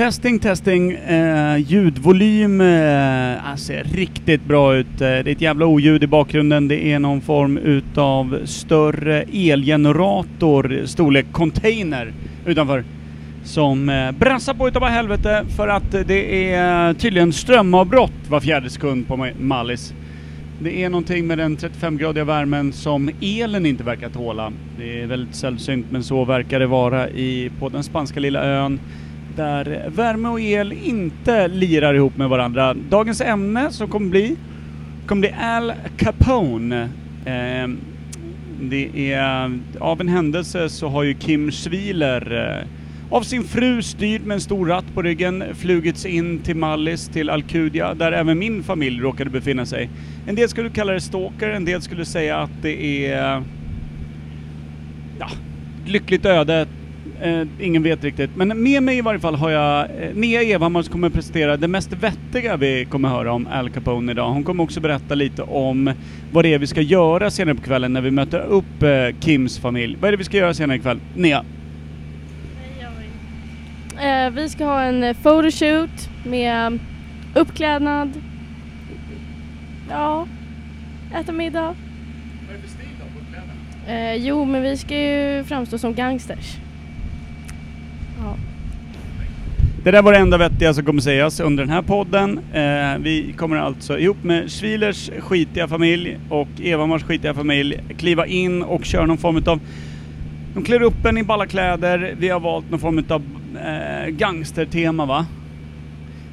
Testing, 0.00 0.38
testing. 0.38 0.92
Eh, 0.92 1.56
ljudvolym 1.56 2.60
eh, 2.60 3.56
ser 3.56 3.84
riktigt 3.92 4.44
bra 4.44 4.76
ut. 4.76 4.86
Eh, 4.86 4.98
det 4.98 5.06
är 5.06 5.28
ett 5.28 5.40
jävla 5.40 5.66
oljud 5.66 6.02
i 6.02 6.06
bakgrunden. 6.06 6.68
Det 6.68 6.92
är 6.92 6.98
någon 6.98 7.20
form 7.20 7.58
utav 7.58 8.40
större 8.44 9.22
elgenerator, 9.22 10.82
storlek 10.84 11.26
container 11.32 12.12
utanför. 12.46 12.84
Som 13.44 13.88
eh, 13.88 14.12
brassar 14.12 14.54
på 14.54 14.68
utav 14.68 14.80
bara 14.80 14.90
helvete 14.90 15.44
för 15.56 15.68
att 15.68 15.90
det 15.90 16.52
är 16.52 16.94
tydligen 16.94 17.32
strömavbrott 17.32 18.28
var 18.28 18.40
fjärde 18.40 18.70
sekund 18.70 19.08
på 19.08 19.28
Mallis. 19.38 19.94
Det 20.62 20.84
är 20.84 20.88
någonting 20.88 21.26
med 21.26 21.38
den 21.38 21.56
35-gradiga 21.56 22.24
värmen 22.24 22.72
som 22.72 23.10
elen 23.20 23.66
inte 23.66 23.84
verkar 23.84 24.08
tåla. 24.08 24.52
Det 24.78 25.02
är 25.02 25.06
väldigt 25.06 25.34
sällsynt 25.34 25.86
men 25.90 26.02
så 26.02 26.24
verkar 26.24 26.60
det 26.60 26.66
vara 26.66 27.08
i, 27.08 27.50
på 27.58 27.68
den 27.68 27.82
spanska 27.82 28.20
lilla 28.20 28.44
ön 28.44 28.80
där 29.36 29.90
värme 29.96 30.28
och 30.28 30.40
el 30.40 30.72
inte 30.72 31.48
lirar 31.48 31.94
ihop 31.94 32.16
med 32.16 32.28
varandra. 32.28 32.74
Dagens 32.74 33.20
ämne 33.20 33.70
som 33.70 33.88
kommer 33.88 34.10
bli, 34.10 34.36
kommer 35.06 35.20
bli 35.20 35.34
Al 35.40 35.72
Capone. 35.96 36.88
Eh, 37.24 37.68
det 38.60 39.12
är, 39.12 39.58
av 39.78 40.00
en 40.00 40.08
händelse 40.08 40.68
så 40.68 40.88
har 40.88 41.02
ju 41.02 41.14
Kim 41.14 41.50
Schwiler 41.50 42.58
eh, 42.60 42.66
av 43.10 43.22
sin 43.22 43.44
fru 43.44 43.82
styrd 43.82 44.22
med 44.22 44.34
en 44.34 44.40
stor 44.40 44.66
ratt 44.66 44.84
på 44.94 45.02
ryggen 45.02 45.44
flugits 45.54 46.06
in 46.06 46.38
till 46.38 46.56
Mallis, 46.56 47.08
till 47.08 47.30
Alcudia, 47.30 47.94
där 47.94 48.12
även 48.12 48.38
min 48.38 48.62
familj 48.62 49.00
råkade 49.00 49.30
befinna 49.30 49.66
sig. 49.66 49.90
En 50.26 50.34
del 50.34 50.48
skulle 50.48 50.70
kalla 50.70 50.92
det 50.92 51.00
stalker, 51.00 51.48
en 51.48 51.64
del 51.64 51.82
skulle 51.82 52.04
säga 52.04 52.38
att 52.38 52.50
det 52.62 53.06
är... 53.06 53.42
Ja, 55.18 55.28
lyckligt 55.86 56.26
öde. 56.26 56.66
Eh, 57.22 57.46
ingen 57.60 57.82
vet 57.82 58.04
riktigt. 58.04 58.30
Men 58.36 58.62
med 58.62 58.82
mig 58.82 58.98
i 58.98 59.00
varje 59.00 59.20
fall 59.20 59.34
har 59.34 59.50
jag 59.50 59.84
eh, 59.84 60.14
Nia 60.14 60.42
Evhammar 60.42 60.82
som 60.82 60.92
kommer 60.92 61.10
presentera 61.10 61.56
det 61.56 61.68
mest 61.68 61.92
vettiga 61.92 62.56
vi 62.56 62.84
kommer 62.84 63.08
höra 63.08 63.32
om 63.32 63.46
Al 63.52 63.70
Capone 63.70 64.12
idag. 64.12 64.30
Hon 64.30 64.44
kommer 64.44 64.64
också 64.64 64.80
berätta 64.80 65.14
lite 65.14 65.42
om 65.42 65.92
vad 66.32 66.44
det 66.44 66.54
är 66.54 66.58
vi 66.58 66.66
ska 66.66 66.80
göra 66.80 67.30
senare 67.30 67.54
på 67.54 67.62
kvällen 67.62 67.92
när 67.92 68.00
vi 68.00 68.10
möter 68.10 68.38
upp 68.40 68.82
eh, 68.82 69.20
Kims 69.20 69.58
familj. 69.58 69.96
Vad 70.00 70.08
är 70.08 70.12
det 70.12 70.16
vi 70.16 70.24
ska 70.24 70.36
göra 70.36 70.54
senare 70.54 70.76
ikväll? 70.76 71.00
Nia? 71.14 71.44
Eh, 74.02 74.30
vi 74.30 74.48
ska 74.48 74.64
ha 74.64 74.82
en 74.82 75.02
eh, 75.04 75.16
photoshoot 75.16 76.08
med 76.24 76.78
uppklädnad. 77.34 78.12
Ja, 79.90 80.26
äta 81.14 81.32
middag. 81.32 81.60
Vad 81.60 81.70
är 81.70 82.54
det 82.54 82.60
för 82.62 82.68
stil 82.68 82.88
då 82.98 83.20
på 83.20 83.26
kläderna? 83.26 84.12
Eh, 84.12 84.14
jo, 84.14 84.44
men 84.44 84.62
vi 84.62 84.76
ska 84.76 84.96
ju 84.96 85.44
framstå 85.44 85.78
som 85.78 85.94
gangsters. 85.94 86.59
Ja. 88.24 88.36
Det 89.84 89.90
där 89.90 90.02
var 90.02 90.12
det 90.12 90.18
enda 90.18 90.38
vettiga 90.38 90.74
som 90.74 90.84
kommer 90.84 91.00
sägas 91.00 91.40
under 91.40 91.64
den 91.64 91.72
här 91.72 91.82
podden. 91.82 92.40
Eh, 92.52 92.98
vi 92.98 93.34
kommer 93.36 93.56
alltså 93.56 93.98
ihop 93.98 94.24
med 94.24 94.50
Schwilers 94.50 95.10
skitiga 95.18 95.68
familj 95.68 96.18
och 96.28 96.48
Evhammars 96.62 97.02
skitiga 97.02 97.34
familj 97.34 97.80
kliva 97.98 98.26
in 98.26 98.62
och 98.62 98.84
köra 98.84 99.06
någon 99.06 99.18
form 99.18 99.36
av... 99.46 99.60
De 100.54 100.64
klär 100.64 100.82
upp 100.82 101.04
en 101.04 101.18
i 101.18 101.22
balla 101.22 101.46
kläder. 101.46 102.14
Vi 102.18 102.28
har 102.28 102.40
valt 102.40 102.70
någon 102.70 102.80
form 102.80 103.04
av 103.08 103.22
eh, 103.64 104.08
gangstertema 104.08 105.06
va? 105.06 105.26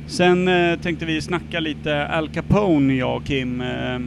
Sen 0.08 0.48
eh, 0.48 0.80
tänkte 0.80 1.06
vi 1.06 1.22
snacka 1.22 1.60
lite 1.60 2.08
Al 2.08 2.30
Capone, 2.30 2.94
jag 2.94 3.18
och 3.18 3.26
Kim. 3.26 3.62
Eh, 3.62 4.00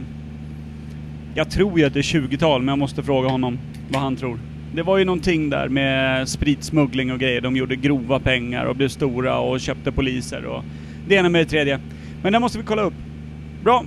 jag 1.35 1.51
tror 1.51 1.79
ju 1.79 1.85
att 1.85 1.93
det 1.93 1.99
är 1.99 2.19
20-tal, 2.19 2.61
men 2.61 2.67
jag 2.67 2.79
måste 2.79 3.03
fråga 3.03 3.29
honom 3.29 3.59
vad 3.89 4.01
han 4.01 4.15
tror. 4.15 4.39
Det 4.73 4.83
var 4.83 4.97
ju 4.97 5.05
någonting 5.05 5.49
där 5.49 5.69
med 5.69 6.29
spritsmuggling 6.29 7.11
och 7.11 7.19
grejer. 7.19 7.41
De 7.41 7.55
gjorde 7.55 7.75
grova 7.75 8.19
pengar 8.19 8.65
och 8.65 8.75
blev 8.75 8.87
stora 8.87 9.39
och 9.39 9.59
köpte 9.59 9.91
poliser 9.91 10.45
och 10.45 10.63
det 11.07 11.15
ena 11.15 11.29
med 11.29 11.41
det 11.41 11.49
tredje. 11.49 11.79
Men 12.23 12.33
det 12.33 12.39
måste 12.39 12.57
vi 12.57 12.63
kolla 12.63 12.81
upp. 12.81 12.93
Bra! 13.63 13.85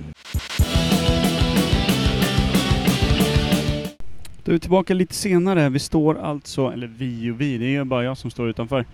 Då 4.43 4.51
är 4.51 4.53
vi 4.53 4.59
tillbaka 4.59 4.93
lite 4.93 5.13
senare. 5.13 5.69
Vi 5.69 5.79
står 5.79 6.19
alltså, 6.19 6.71
eller 6.71 6.87
vi 6.87 7.31
och 7.31 7.41
vi, 7.41 7.57
det 7.57 7.65
är 7.65 7.69
ju 7.69 7.83
bara 7.83 8.03
jag 8.03 8.17
som 8.17 8.31
står 8.31 8.49
utanför. 8.49 8.85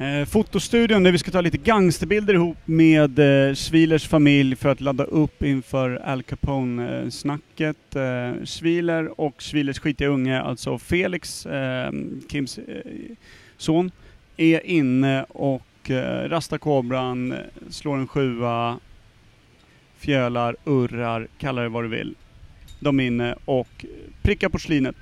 Eh, 0.00 0.24
fotostudion 0.24 1.02
där 1.02 1.12
vi 1.12 1.18
ska 1.18 1.30
ta 1.30 1.40
lite 1.40 1.58
gangsterbilder 1.58 2.34
ihop 2.34 2.56
med 2.64 3.18
eh, 3.18 3.54
Svilers 3.54 4.08
familj 4.08 4.56
för 4.56 4.68
att 4.68 4.80
ladda 4.80 5.04
upp 5.04 5.42
inför 5.42 5.90
Al 6.04 6.22
Capone-snacket. 6.22 7.96
Eh, 7.96 8.44
Sviler 8.44 9.20
och 9.20 9.42
Svilers 9.42 9.78
skitiga 9.78 10.08
unge, 10.08 10.40
alltså 10.40 10.78
Felix, 10.78 11.46
eh, 11.46 11.92
Kims 12.30 12.58
eh, 12.58 12.64
son, 13.56 13.90
är 14.36 14.66
inne 14.66 15.24
och 15.28 15.90
eh, 15.90 16.28
rastar 16.28 16.58
kobran, 16.58 17.34
slår 17.70 17.96
en 17.96 18.08
sjua, 18.08 18.78
fjölar, 19.98 20.56
urrar, 20.64 21.28
kalla 21.38 21.62
det 21.62 21.68
vad 21.68 21.84
du 21.84 21.88
vill. 21.88 22.14
De 22.80 23.00
är 23.00 23.04
inne 23.04 23.34
och 23.44 23.84
prickar 24.22 24.48
porslinet. 24.48 24.96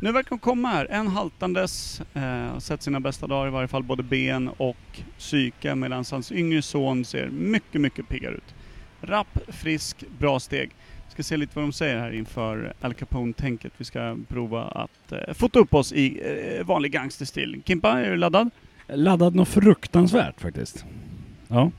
Nu 0.00 0.12
verkar 0.12 0.30
de 0.30 0.38
komma 0.38 0.68
här, 0.68 0.86
en 0.90 1.06
haltandes, 1.06 2.02
eh, 2.14 2.22
har 2.22 2.60
sett 2.60 2.82
sina 2.82 3.00
bästa 3.00 3.26
dagar 3.26 3.48
i 3.48 3.50
varje 3.50 3.68
fall, 3.68 3.82
både 3.82 4.02
ben 4.02 4.48
och 4.48 5.00
psyke, 5.18 5.74
medan 5.74 6.04
hans 6.10 6.32
yngre 6.32 6.62
son 6.62 7.04
ser 7.04 7.28
mycket, 7.28 7.80
mycket 7.80 8.08
piggare 8.08 8.34
ut. 8.34 8.54
Rapp, 9.00 9.38
frisk, 9.48 10.04
bra 10.18 10.40
steg. 10.40 10.70
Ska 11.08 11.22
se 11.22 11.36
lite 11.36 11.52
vad 11.54 11.64
de 11.64 11.72
säger 11.72 11.98
här 11.98 12.10
inför 12.10 12.72
Al 12.80 12.94
Capone-tänket. 12.94 13.72
Vi 13.76 13.84
ska 13.84 14.16
prova 14.28 14.64
att 14.64 15.12
eh, 15.12 15.34
fota 15.34 15.58
upp 15.58 15.74
oss 15.74 15.92
i 15.92 16.20
eh, 16.58 16.66
vanlig 16.66 16.92
gangsterstil. 16.92 17.62
Kimpa, 17.64 18.00
är 18.00 18.10
du 18.10 18.16
laddad? 18.16 18.50
Laddad 18.86 19.34
något 19.34 19.48
fruktansvärt 19.48 20.40
faktiskt. 20.40 20.84
Ja. 21.48 21.70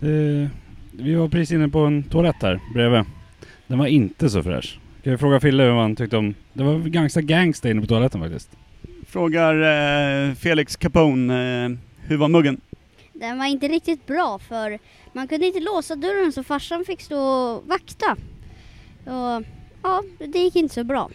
Det, 0.00 0.50
vi 0.92 1.14
var 1.14 1.28
precis 1.28 1.52
inne 1.52 1.68
på 1.68 1.78
en 1.78 2.02
toalett 2.02 2.42
här 2.42 2.60
bredvid. 2.74 3.04
Den 3.66 3.78
var 3.78 3.86
inte 3.86 4.30
så 4.30 4.42
fräsch. 4.42 4.78
Kan 5.06 5.10
vi 5.10 5.18
fråga 5.18 5.40
Fille 5.40 5.70
vad 5.70 5.82
han 5.82 5.96
tyckte 5.96 6.16
om... 6.16 6.34
Det 6.52 6.64
var 6.64 6.78
ganska 6.78 7.20
gangsta 7.20 7.70
inne 7.70 7.80
på 7.80 7.86
toaletten 7.86 8.20
faktiskt. 8.20 8.50
Frågar 9.08 9.54
eh, 9.54 10.34
Felix 10.34 10.76
Capone, 10.76 11.64
eh, 11.64 11.70
hur 12.06 12.16
var 12.16 12.28
muggen? 12.28 12.60
Den 13.12 13.38
var 13.38 13.46
inte 13.46 13.68
riktigt 13.68 14.06
bra 14.06 14.38
för 14.38 14.78
man 15.12 15.28
kunde 15.28 15.46
inte 15.46 15.60
låsa 15.60 15.96
dörren 15.96 16.32
så 16.32 16.42
farsan 16.42 16.84
fick 16.84 17.00
stå 17.00 17.18
och 17.18 17.66
vakta. 17.66 18.16
Och 19.04 19.44
ja, 19.82 20.02
det 20.18 20.38
gick 20.38 20.56
inte 20.56 20.74
så 20.74 20.84
bra. 20.84 21.10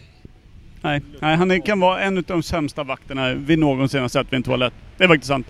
Nej, 0.80 1.02
nej 1.20 1.36
han 1.36 1.62
kan 1.62 1.80
vara 1.80 2.00
en 2.00 2.18
av 2.18 2.22
de 2.22 2.42
sämsta 2.42 2.84
vakterna 2.84 3.34
vi 3.34 3.56
någonsin 3.56 4.00
har 4.00 4.08
sett 4.08 4.32
vid 4.32 4.36
en 4.36 4.42
toalett. 4.42 4.74
Det 4.96 5.04
är 5.04 5.08
faktiskt 5.08 5.28
sant. 5.28 5.46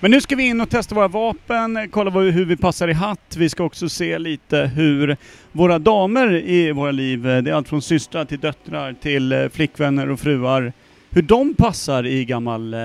Men 0.00 0.10
nu 0.10 0.20
ska 0.20 0.36
vi 0.36 0.48
in 0.48 0.60
och 0.60 0.70
testa 0.70 0.94
våra 0.94 1.08
vapen, 1.08 1.88
kolla 1.90 2.10
hur 2.10 2.44
vi 2.44 2.56
passar 2.56 2.88
i 2.88 2.92
hatt. 2.92 3.36
Vi 3.38 3.48
ska 3.48 3.64
också 3.64 3.88
se 3.88 4.18
lite 4.18 4.70
hur 4.74 5.16
våra 5.52 5.78
damer 5.78 6.34
i 6.34 6.72
våra 6.72 6.90
liv, 6.90 7.22
det 7.22 7.30
är 7.30 7.52
allt 7.52 7.68
från 7.68 7.82
systrar 7.82 8.24
till 8.24 8.38
döttrar 8.38 8.92
till 8.92 9.32
eh, 9.32 9.48
flickvänner 9.48 10.10
och 10.10 10.20
fruar, 10.20 10.72
hur 11.10 11.22
de 11.22 11.54
passar 11.54 12.06
i 12.06 12.24
gammal 12.24 12.74
eh, 12.74 12.80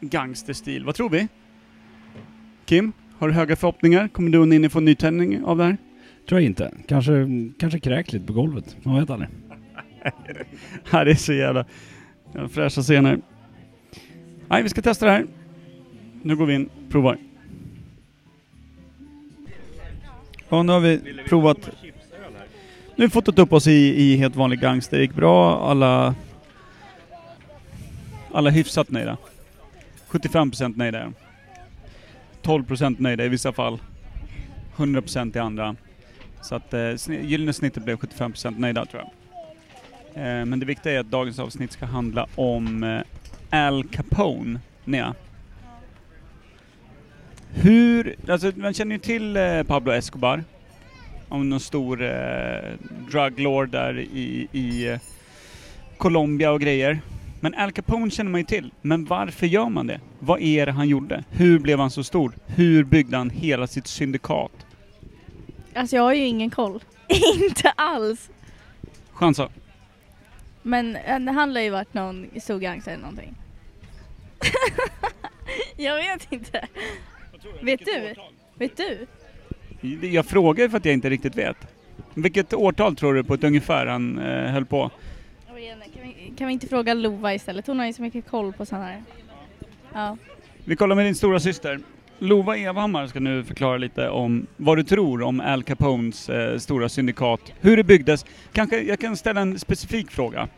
gangsterstil. 0.00 0.84
Vad 0.84 0.94
tror 0.94 1.10
vi? 1.10 1.28
Kim, 2.64 2.92
har 3.18 3.28
du 3.28 3.34
höga 3.34 3.56
förhoppningar? 3.56 4.08
Kommer 4.08 4.30
du 4.30 4.38
och 4.38 4.48
Ninni 4.48 4.68
få 4.68 4.80
nytändning 4.80 5.44
av 5.44 5.58
det 5.58 5.64
här? 5.64 5.76
Tror 6.28 6.40
jag 6.40 6.46
inte. 6.46 6.72
Kanske, 6.88 7.12
kanske 7.58 7.80
kräkt 7.80 8.12
lite 8.12 8.26
på 8.26 8.32
golvet. 8.32 8.76
Man 8.82 9.00
vet 9.00 9.10
aldrig. 9.10 9.30
Det 10.90 11.10
är 11.10 11.14
så 11.14 11.32
jävla 11.32 11.64
fräscha 12.50 12.82
scener. 12.82 13.18
Nej, 14.48 14.62
vi 14.62 14.68
ska 14.68 14.82
testa 14.82 15.06
det 15.06 15.12
här. 15.12 15.26
Nu 16.26 16.36
går 16.36 16.46
vi 16.46 16.54
in, 16.54 16.66
och 16.66 16.90
provar. 16.92 17.18
Ja, 20.48 20.62
nu 20.62 20.72
har 20.72 20.80
vi 20.80 21.22
provat. 21.28 21.58
Nu 22.96 23.02
har 23.02 23.06
vi 23.06 23.08
fotat 23.08 23.38
upp 23.38 23.52
oss 23.52 23.66
i, 23.66 24.02
i 24.02 24.16
helt 24.16 24.36
vanlig 24.36 24.60
gangster. 24.60 24.96
Det 24.96 25.02
gick 25.02 25.14
bra. 25.14 25.70
Alla... 25.70 26.14
Alla 28.32 28.50
hyfsat 28.50 28.90
nöjda. 28.90 29.16
75% 30.08 30.76
nöjda 30.76 30.98
är 30.98 31.04
de. 31.04 31.14
12% 32.42 32.96
nöjda 32.98 33.24
i 33.24 33.28
vissa 33.28 33.52
fall. 33.52 33.78
100% 34.76 35.36
i 35.36 35.38
andra. 35.38 35.76
Så 36.42 36.54
att 36.54 36.74
eh, 36.74 37.20
gyllene 37.24 37.52
snittet 37.52 37.84
blev 37.84 37.96
75% 37.96 38.58
nöjda 38.58 38.86
tror 38.86 39.02
jag. 39.02 39.10
Eh, 40.22 40.44
men 40.44 40.60
det 40.60 40.66
viktiga 40.66 40.92
är 40.92 40.98
att 40.98 41.10
dagens 41.10 41.38
avsnitt 41.38 41.72
ska 41.72 41.86
handla 41.86 42.26
om 42.34 42.82
eh, 42.82 43.66
Al 43.66 43.84
Capone, 43.84 44.60
Nea. 44.84 45.14
Hur, 47.54 48.16
alltså 48.28 48.52
man 48.56 48.74
känner 48.74 48.92
ju 48.92 48.98
till 48.98 49.36
eh, 49.36 49.62
Pablo 49.62 49.92
Escobar. 49.92 50.44
Om 51.28 51.48
någon 51.48 51.60
stor 51.60 52.02
eh, 52.02 52.72
drug 53.10 53.40
lord 53.40 53.68
där 53.68 53.98
i, 53.98 54.48
i 54.52 54.88
eh, 54.88 54.98
Colombia 55.96 56.52
och 56.52 56.60
grejer. 56.60 57.00
Men 57.40 57.54
Al 57.54 57.72
Capone 57.72 58.10
känner 58.10 58.30
man 58.30 58.40
ju 58.40 58.44
till. 58.44 58.70
Men 58.82 59.04
varför 59.04 59.46
gör 59.46 59.68
man 59.68 59.86
det? 59.86 60.00
Vad 60.18 60.40
är 60.40 60.66
det 60.66 60.72
han 60.72 60.88
gjorde? 60.88 61.24
Hur 61.30 61.58
blev 61.58 61.78
han 61.78 61.90
så 61.90 62.04
stor? 62.04 62.32
Hur 62.46 62.84
byggde 62.84 63.16
han 63.16 63.30
hela 63.30 63.66
sitt 63.66 63.86
syndikat? 63.86 64.66
Alltså 65.74 65.96
jag 65.96 66.02
har 66.02 66.14
ju 66.14 66.24
ingen 66.24 66.50
koll. 66.50 66.80
inte 67.08 67.70
alls. 67.70 68.30
Chansa. 69.12 69.48
Men 70.62 70.96
eh, 70.96 71.32
han 71.34 71.52
lär 71.52 71.60
ju 71.60 71.70
varit 71.70 71.94
någon 71.94 72.26
stor 72.40 72.58
gangster 72.58 72.92
eller 72.92 73.02
någonting. 73.02 73.34
jag 75.76 75.96
vet 75.96 76.32
inte. 76.32 76.68
Vet 77.62 77.84
du? 77.84 78.14
Vet 78.54 78.76
du? 78.76 79.06
Jag 80.06 80.26
frågar 80.26 80.68
för 80.68 80.76
att 80.76 80.84
jag 80.84 80.94
inte 80.94 81.10
riktigt 81.10 81.36
vet. 81.36 81.56
Vilket 82.14 82.54
årtal 82.54 82.96
tror 82.96 83.14
du 83.14 83.24
på 83.24 83.34
ett 83.34 83.44
ungefär 83.44 83.86
han 83.86 84.18
eh, 84.18 84.50
höll 84.50 84.64
på? 84.64 84.90
Kan 85.46 85.54
vi, 86.02 86.32
kan 86.38 86.46
vi 86.46 86.52
inte 86.52 86.66
fråga 86.66 86.94
Lova 86.94 87.34
istället? 87.34 87.66
Hon 87.66 87.78
har 87.78 87.86
ju 87.86 87.92
så 87.92 88.02
mycket 88.02 88.28
koll 88.28 88.52
på 88.52 88.66
sådana 88.66 88.86
här. 88.86 89.02
Ja. 89.92 90.16
Vi 90.64 90.76
kollar 90.76 90.96
med 90.96 91.04
din 91.04 91.14
stora 91.14 91.40
syster. 91.40 91.80
Lova 92.18 92.56
Evhammar 92.56 93.06
ska 93.06 93.20
nu 93.20 93.44
förklara 93.44 93.76
lite 93.76 94.08
om 94.08 94.46
vad 94.56 94.76
du 94.76 94.82
tror 94.82 95.22
om 95.22 95.40
Al 95.40 95.62
Capones 95.62 96.28
eh, 96.28 96.58
stora 96.58 96.88
syndikat, 96.88 97.52
hur 97.60 97.76
det 97.76 97.84
byggdes. 97.84 98.24
Kanske 98.52 98.80
jag 98.80 99.00
kan 99.00 99.16
ställa 99.16 99.40
en 99.40 99.58
specifik 99.58 100.10
fråga. 100.10 100.48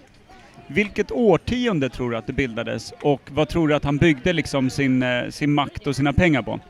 Vilket 0.66 1.12
årtionde 1.12 1.88
tror 1.88 2.10
du 2.10 2.16
att 2.16 2.26
det 2.26 2.32
bildades 2.32 2.92
och 3.02 3.30
vad 3.30 3.48
tror 3.48 3.68
du 3.68 3.74
att 3.74 3.84
han 3.84 3.96
byggde 3.96 4.32
liksom 4.32 4.70
sin, 4.70 5.02
eh, 5.02 5.28
sin 5.28 5.52
makt 5.52 5.86
och 5.86 5.96
sina 5.96 6.12
pengar 6.12 6.42
på? 6.42 6.60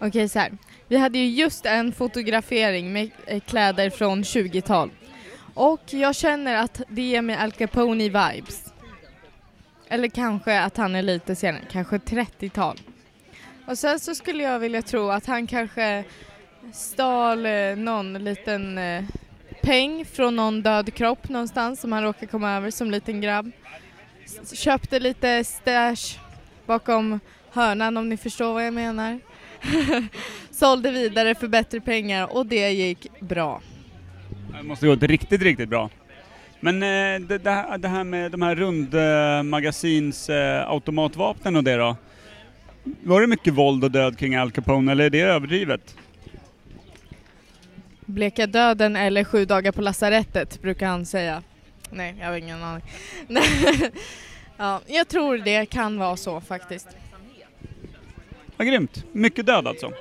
Okej 0.00 0.28
så 0.28 0.38
här. 0.38 0.52
Vi 0.88 0.96
hade 0.96 1.18
ju 1.18 1.26
just 1.28 1.66
en 1.66 1.92
fotografering 1.92 2.92
med 2.92 3.10
eh, 3.26 3.40
kläder 3.40 3.90
från 3.90 4.22
20-tal. 4.22 4.90
Och 5.54 5.80
jag 5.90 6.16
känner 6.16 6.54
att 6.54 6.80
det 6.88 7.02
ger 7.02 7.22
mig 7.22 7.36
Al 7.36 7.50
Capone-vibes. 7.52 8.72
Eller 9.88 10.08
kanske 10.08 10.60
att 10.60 10.76
han 10.76 10.94
är 10.94 11.02
lite 11.02 11.34
senare, 11.36 11.62
kanske 11.72 11.96
30-tal. 11.98 12.80
Och 13.66 13.78
sen 13.78 14.00
så 14.00 14.14
skulle 14.14 14.42
jag 14.42 14.58
vilja 14.58 14.82
tro 14.82 15.10
att 15.10 15.26
han 15.26 15.46
kanske 15.46 16.04
stal 16.72 17.46
eh, 17.46 17.76
någon 17.76 18.24
liten 18.24 18.78
eh, 18.78 19.04
peng 19.62 20.04
från 20.04 20.36
någon 20.36 20.62
död 20.62 20.94
kropp 20.94 21.28
någonstans 21.28 21.80
som 21.80 21.92
han 21.92 22.02
råkade 22.02 22.26
komma 22.26 22.56
över 22.56 22.70
som 22.70 22.90
liten 22.90 23.20
grabb. 23.20 23.50
S- 24.24 24.58
Köpte 24.60 24.98
lite 25.00 25.44
stash 25.44 26.18
bakom 26.66 27.20
hörnan 27.50 27.96
om 27.96 28.08
ni 28.08 28.16
förstår 28.16 28.52
vad 28.52 28.66
jag 28.66 28.74
menar. 28.74 29.20
Sålde 30.50 30.90
vidare 30.90 31.34
för 31.34 31.48
bättre 31.48 31.80
pengar 31.80 32.36
och 32.36 32.46
det 32.46 32.70
gick 32.70 33.20
bra. 33.20 33.62
Det 34.56 34.62
måste 34.62 34.86
gått 34.86 35.02
riktigt, 35.02 35.42
riktigt 35.42 35.68
bra. 35.68 35.90
Men 36.60 36.82
eh, 36.82 37.28
det, 37.28 37.38
det, 37.38 37.50
här, 37.50 37.78
det 37.78 37.88
här 37.88 38.04
med 38.04 38.32
de 38.32 38.42
här 38.42 38.54
rundmagasins 38.54 40.28
eh, 40.28 40.70
automatvapnen 40.70 41.56
och 41.56 41.64
det 41.64 41.76
då? 41.76 41.96
Var 43.02 43.20
det 43.20 43.26
mycket 43.26 43.54
våld 43.54 43.84
och 43.84 43.90
död 43.90 44.18
kring 44.18 44.36
Al 44.36 44.50
Capone 44.50 44.92
eller 44.92 45.04
är 45.04 45.10
det 45.10 45.20
överdrivet? 45.20 45.96
Bleka 48.06 48.46
döden 48.46 48.96
eller 48.96 49.24
sju 49.24 49.44
dagar 49.44 49.72
på 49.72 49.82
lasarettet 49.82 50.62
brukar 50.62 50.86
han 50.86 51.06
säga. 51.06 51.42
Nej, 51.90 52.14
jag 52.20 52.26
har 52.26 52.36
ingen 52.36 52.62
aning. 52.62 52.82
ja, 54.56 54.80
jag 54.86 55.08
tror 55.08 55.38
det 55.38 55.66
kan 55.66 55.98
vara 55.98 56.16
så 56.16 56.40
faktiskt. 56.40 56.88
Ja, 58.58 58.64
grymt. 58.64 59.04
Mycket 59.12 59.46
död 59.46 59.66
alltså. 59.66 59.92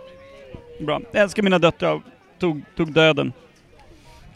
Bra. 0.79 1.01
Jag 1.11 1.23
älskar 1.23 1.43
mina 1.43 1.59
döttrar. 1.59 2.01
Tog, 2.39 2.61
tog 2.75 2.93
döden. 2.93 3.33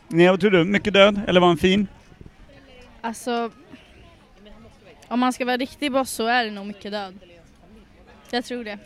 Nej, 0.07 0.29
vad 0.29 0.39
tror 0.39 0.51
du? 0.51 0.63
Mycket 0.63 0.93
död? 0.93 1.21
Eller 1.27 1.39
var 1.39 1.47
han 1.47 1.57
fin? 1.57 1.87
Alltså, 3.01 3.51
om 5.07 5.19
man 5.19 5.33
ska 5.33 5.45
vara 5.45 5.57
riktig 5.57 5.91
boss 5.91 6.11
så 6.11 6.27
är 6.27 6.45
det 6.45 6.51
nog 6.51 6.65
mycket 6.65 6.91
död. 6.91 7.19
Jag 8.29 8.45
tror 8.45 8.63
det. 8.63 8.77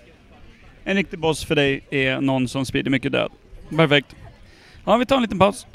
En 0.83 0.95
riktig 0.95 1.19
boss 1.19 1.45
för 1.45 1.55
dig 1.55 1.81
är 1.89 2.21
någon 2.21 2.47
som 2.47 2.65
sprider 2.65 2.91
mycket 2.91 3.11
död. 3.11 3.31
Perfekt. 3.77 4.15
Ja, 4.85 4.97
vi 4.97 5.05
tar 5.05 5.15
en 5.15 5.21
liten 5.21 5.39
paus. 5.39 5.67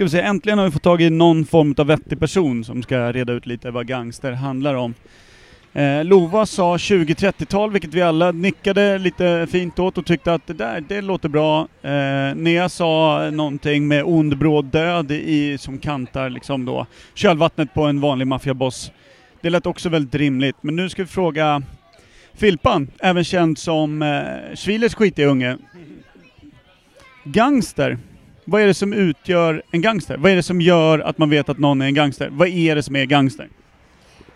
Ska 0.00 0.04
vi 0.04 0.10
se, 0.10 0.20
äntligen 0.20 0.58
har 0.58 0.64
vi 0.64 0.70
fått 0.70 0.82
tag 0.82 1.02
i 1.02 1.10
någon 1.10 1.44
form 1.44 1.74
av 1.78 1.86
vettig 1.86 2.18
person 2.18 2.64
som 2.64 2.82
ska 2.82 3.12
reda 3.12 3.32
ut 3.32 3.46
lite 3.46 3.70
vad 3.70 3.86
gangster 3.86 4.32
handlar 4.32 4.74
om. 4.74 4.94
Eh, 5.72 6.04
Lova 6.04 6.46
sa 6.46 6.76
20-30-tal, 6.76 7.70
vilket 7.70 7.94
vi 7.94 8.02
alla 8.02 8.32
nickade 8.32 8.98
lite 8.98 9.46
fint 9.50 9.78
åt 9.78 9.98
och 9.98 10.06
tyckte 10.06 10.34
att 10.34 10.46
det 10.46 10.52
där, 10.52 10.84
det 10.88 11.00
låter 11.00 11.28
bra. 11.28 11.68
Eh, 11.82 12.34
Nea 12.36 12.68
sa 12.68 13.30
någonting 13.30 13.88
med 13.88 14.04
ond 14.04 14.38
bråd 14.38 14.64
död 14.64 15.10
i, 15.12 15.58
som 15.58 15.78
kantar 15.78 16.30
liksom 16.30 16.64
då 16.64 16.86
kölvattnet 17.14 17.74
på 17.74 17.82
en 17.82 18.00
vanlig 18.00 18.26
maffiaboss. 18.26 18.92
Det 19.40 19.50
lät 19.50 19.66
också 19.66 19.88
väldigt 19.88 20.14
rimligt, 20.14 20.56
men 20.60 20.76
nu 20.76 20.88
ska 20.88 21.02
vi 21.02 21.08
fråga 21.08 21.62
Filpan, 22.34 22.88
även 22.98 23.24
känd 23.24 23.58
som 23.58 24.02
eh, 24.02 24.56
Schwilers 24.56 24.94
skitiga 24.94 25.26
unge. 25.26 25.56
Gangster. 27.24 27.98
Vad 28.50 28.62
är 28.62 28.66
det 28.66 28.74
som 28.74 28.92
utgör 28.92 29.62
en 29.70 29.80
gangster? 29.80 30.16
Vad 30.16 30.32
är 30.32 30.36
det 30.36 30.42
som 30.42 30.60
gör 30.60 30.98
att 30.98 31.18
man 31.18 31.30
vet 31.30 31.48
att 31.48 31.58
någon 31.58 31.80
är 31.80 31.86
en 31.86 31.94
gangster? 31.94 32.28
Vad 32.32 32.48
är 32.48 32.74
det 32.74 32.82
som 32.82 32.96
är 32.96 33.04
gangster? 33.04 33.48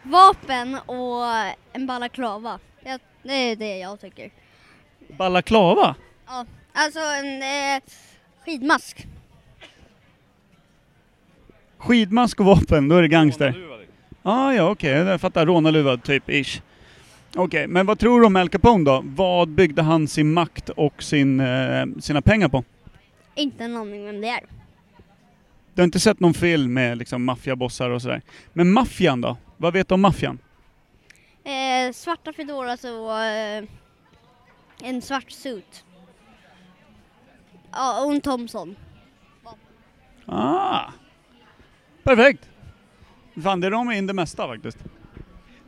Vapen 0.03 0.79
och 0.87 1.25
en 1.73 1.87
balaklava. 1.87 2.59
Ja, 2.85 2.99
det 3.23 3.33
är 3.33 3.57
det 3.57 3.79
jag 3.79 4.01
tycker. 4.01 4.31
Balaklava? 5.19 5.95
Ja, 6.27 6.47
alltså 6.73 6.99
en 6.99 7.43
eh, 7.43 7.83
skidmask. 8.45 9.07
Skidmask 11.79 12.41
och 12.41 12.47
vapen, 12.47 12.89
då 12.89 12.97
är 12.97 13.03
det 13.03 13.09
gangster. 13.09 13.69
Ah, 14.23 14.53
ja, 14.53 14.71
okej, 14.71 14.91
jag 14.91 15.21
fattar. 15.21 15.47
Rånarluva, 15.47 15.97
typ, 15.97 16.31
ish. 16.31 16.63
Okej, 17.37 17.67
men 17.67 17.87
vad 17.87 17.99
tror 17.99 18.21
du 18.21 18.27
om 18.27 18.37
Al 18.37 18.49
Capone 18.49 18.85
då? 18.85 19.03
Vad 19.05 19.49
byggde 19.49 19.83
han 19.83 20.09
sin 20.09 20.33
makt 20.33 20.69
och 20.69 21.03
sin, 21.03 21.41
eh, 21.41 21.87
sina 22.01 22.23
pengar 22.23 22.49
på? 22.49 22.65
Inte 23.35 23.65
en 23.65 23.77
aning 23.77 24.05
vem 24.05 24.21
det 24.21 24.29
är. 24.29 24.41
Du 25.75 25.83
har 25.83 25.85
inte 25.85 26.01
sett 26.01 26.21
någon 26.21 26.35
film 26.35 26.75
med 26.75 26.99
liksom 26.99 27.25
maffiabossar 27.25 27.91
och 27.91 28.03
sådär. 28.03 28.23
Men 28.53 28.73
maffian 28.73 29.21
då? 29.21 29.37
Vad 29.57 29.73
vet 29.73 29.89
du 29.89 29.95
om 29.95 30.01
maffian? 30.01 30.39
Eh, 31.45 31.93
svarta 31.93 32.33
fedoras 32.33 32.85
och 32.85 33.23
eh, 33.23 33.65
en 34.83 35.03
svart 35.03 35.31
suit. 35.31 35.85
Ja, 37.73 38.05
och 38.05 38.13
en 38.13 38.21
Thompson. 38.21 38.77
Ah! 40.27 40.93
Perfekt! 42.03 42.49
Fan, 43.43 43.61
det 43.61 43.71
ramar 43.71 43.93
in 43.93 44.07
det 44.07 44.13
mesta 44.13 44.47
faktiskt. 44.47 44.79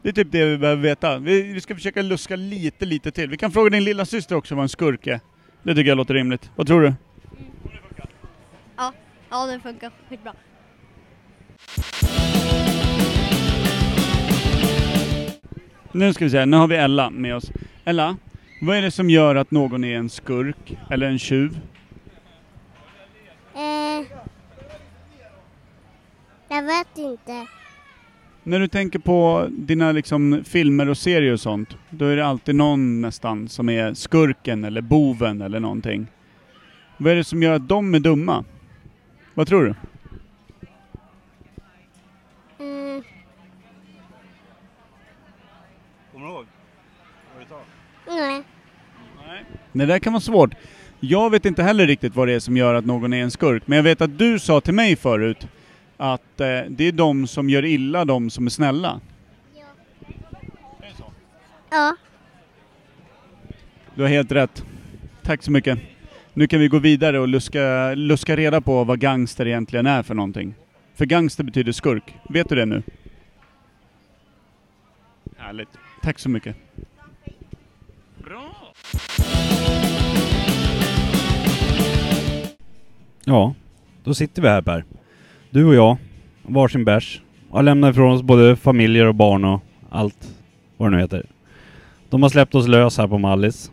Det 0.03 0.09
är 0.09 0.13
typ 0.13 0.33
det 0.33 0.45
vi 0.45 0.59
behöver 0.59 0.83
veta. 0.83 1.19
Vi, 1.19 1.43
vi 1.43 1.61
ska 1.61 1.75
försöka 1.75 2.03
luska 2.03 2.37
lite, 2.37 2.85
lite 2.85 3.11
till. 3.11 3.31
Vi 3.31 3.37
kan 3.37 3.53
fråga 3.53 3.71
din 3.71 3.85
lilla 3.85 4.05
syster 4.05 4.37
också 4.37 4.55
vad 4.55 4.63
en 4.63 4.69
skurk 4.69 5.07
är. 5.07 5.21
Det 5.63 5.75
tycker 5.75 5.89
jag 5.89 5.97
låter 5.97 6.15
rimligt. 6.15 6.51
Vad 6.57 6.67
tror 6.67 6.81
du? 6.81 6.95
Ja, 9.31 9.47
det 9.47 9.61
funkar 9.61 9.91
skitbra. 10.09 10.33
Nu 15.93 16.13
ska 16.13 16.25
vi 16.25 16.31
se, 16.31 16.47
nu 16.47 16.57
har 16.57 16.69
vi 16.69 16.77
Ella 16.77 17.11
med 17.11 17.37
oss. 17.37 17.51
Ella, 17.85 18.17
vad 18.61 18.77
är 18.77 18.83
det 18.83 18.91
som 18.91 19.11
gör 19.11 19.35
att 19.35 19.51
någon 19.51 19.85
är 19.85 19.97
en 19.97 20.09
skurk 20.09 20.79
eller 20.91 21.07
en 21.07 21.19
tjuv? 21.19 21.61
Eh, 23.55 24.07
jag 26.49 26.63
vet 26.63 26.99
inte. 26.99 27.47
När 28.43 28.61
du 28.61 28.69
tänker 28.69 28.99
på 28.99 29.47
dina 29.51 29.93
liksom 29.93 30.43
filmer 30.45 30.89
och 30.89 30.99
serier 30.99 31.33
och 31.33 31.41
sånt, 31.41 31.77
då 31.91 32.05
är 32.05 32.17
det 32.17 32.27
alltid 32.27 32.55
någon 32.55 33.01
nästan 33.01 33.49
som 33.49 33.69
är 33.69 33.95
skurken 33.95 34.65
eller 34.65 34.81
boven 34.81 35.43
eller 35.43 35.61
någonting. 35.61 36.07
Vad 36.97 37.13
är 37.13 37.17
det 37.17 37.25
som 37.25 37.43
gör 37.43 37.53
att 37.53 37.69
de 37.69 37.95
är 37.95 38.01
dumma? 38.01 38.45
Vad 39.37 39.49
tror 39.49 39.65
du? 39.65 39.75
Mm, 42.65 43.03
Kommer 46.13 46.27
du 46.27 46.33
ihåg? 46.33 46.47
nej. 48.07 49.45
Det 49.73 49.87
där 49.87 49.99
kan 49.99 50.13
vara 50.13 50.21
svårt. 50.21 50.55
Jag 51.01 51.31
vet 51.31 51.45
inte 51.45 51.63
heller 51.63 51.87
riktigt 51.87 52.15
vad 52.15 52.29
det 52.29 52.33
är 52.35 52.41
som 52.41 52.57
gör 52.57 52.75
att 52.75 52.85
någon 52.85 53.13
är 53.13 53.23
en 53.23 53.31
skurk, 53.31 53.63
men 53.67 53.77
jag 53.77 53.83
vet 53.83 54.01
att 54.01 54.19
du 54.19 54.39
sa 54.39 54.61
till 54.61 54.75
mig 54.75 54.97
förut 54.97 55.49
att 55.97 56.41
eh, 56.41 56.61
det 56.69 56.85
är 56.85 56.93
de 56.93 57.27
som 57.27 57.51
gör 57.51 57.65
illa 57.65 58.05
de 58.05 58.31
som 58.31 58.47
är 58.47 58.51
snälla. 58.51 59.01
Ja. 61.71 61.97
Du 63.95 64.03
har 64.03 64.09
helt 64.09 64.33
rätt. 64.33 64.65
Tack 65.23 65.43
så 65.43 65.51
mycket. 65.51 65.79
Nu 66.39 66.47
kan 66.47 66.61
vi 66.61 66.69
gå 66.69 66.79
vidare 66.79 67.21
och 67.21 67.29
luska, 67.29 67.95
luska 67.95 68.37
reda 68.37 68.61
på 68.61 68.85
vad 68.85 69.01
gangster 69.01 69.47
egentligen 69.47 69.87
är 69.87 70.03
för 70.03 70.15
någonting. 70.15 70.55
För 70.95 71.05
gangster 71.05 71.45
betyder 71.45 71.73
skurk. 71.73 72.15
Vet 72.29 72.49
du 72.49 72.55
det 72.55 72.67
nu? 72.67 72.83
Härligt. 75.37 75.69
Tack 76.03 76.19
så 76.19 76.29
mycket. 76.29 76.57
Bra! 78.25 78.73
Ja, 83.25 83.55
då 84.05 84.15
sitter 84.15 84.43
vi 84.43 84.49
här 84.49 84.63
Per. 84.63 84.85
Du 85.51 85.65
och 85.65 85.75
jag, 85.75 85.97
varsin 86.43 86.85
bärs. 86.85 87.23
Och 87.51 87.57
har 87.57 87.63
lämnat 87.63 87.91
ifrån 87.91 88.13
oss 88.13 88.23
både 88.23 88.57
familjer 88.57 89.07
och 89.07 89.15
barn 89.15 89.45
och 89.45 89.61
allt 89.91 90.35
vad 90.77 90.91
det 90.91 90.97
nu 90.97 91.03
heter. 91.03 91.27
De 92.11 92.23
har 92.23 92.31
släppt 92.31 92.55
oss 92.55 92.69
lös 92.69 92.99
här 92.99 93.09
på 93.09 93.19
Mallis. 93.19 93.71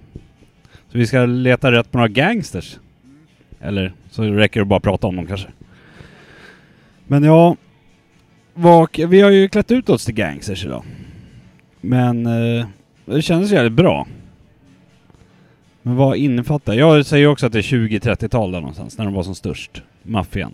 Så 0.94 1.00
vi 1.00 1.08
ska 1.08 1.26
leta 1.26 1.72
rätt 1.72 1.92
på 1.92 1.98
några 1.98 2.08
gangsters. 2.08 2.80
Eller 3.62 3.94
så 4.12 4.24
räcker 4.24 4.60
det 4.60 4.66
bara 4.66 4.78
att 4.78 4.84
prata 4.84 5.08
om 5.08 5.16
dem 5.16 5.28
kanske. 5.28 5.48
Men 7.08 7.24
ja, 7.24 7.56
vak, 8.54 9.00
vi 9.00 9.22
har 9.22 9.32
ju 9.32 9.48
klätt 9.48 9.72
ut 9.72 9.90
oss 9.90 10.06
till 10.06 10.14
gangsters 10.14 10.66
idag. 10.66 10.84
Men 11.82 12.26
eh, 12.26 12.66
det 13.06 13.22
kändes 13.22 13.52
jävligt 13.52 13.74
bra. 13.74 14.08
Men 15.82 15.96
vad 15.96 16.18
innefattar? 16.18 16.74
Jag 16.74 17.06
säger 17.06 17.28
också 17.28 17.46
att 17.46 17.54
det 17.54 17.60
är 17.60 17.62
20-30-tal 17.62 18.52
där 18.52 18.60
någonstans, 18.60 18.98
när 18.98 19.06
de 19.06 19.14
var 19.14 19.24
som 19.24 19.36
störst. 19.36 19.82
Maffian. 20.04 20.54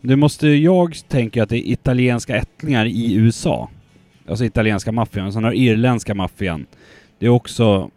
Det 0.00 0.16
måste, 0.16 0.48
jag 0.48 0.96
tänker 1.08 1.42
att 1.42 1.48
det 1.48 1.56
är 1.56 1.72
italienska 1.72 2.36
ättlingar 2.36 2.86
i 2.86 3.14
USA. 3.14 3.70
Alltså 4.28 4.44
italienska 4.44 4.92
maffian. 4.92 5.32
Sen 5.32 5.44
har 5.44 5.52
irländska 5.52 6.14
maffian. 6.14 6.66
Det 7.18 7.26
är 7.26 7.30
också 7.30 7.90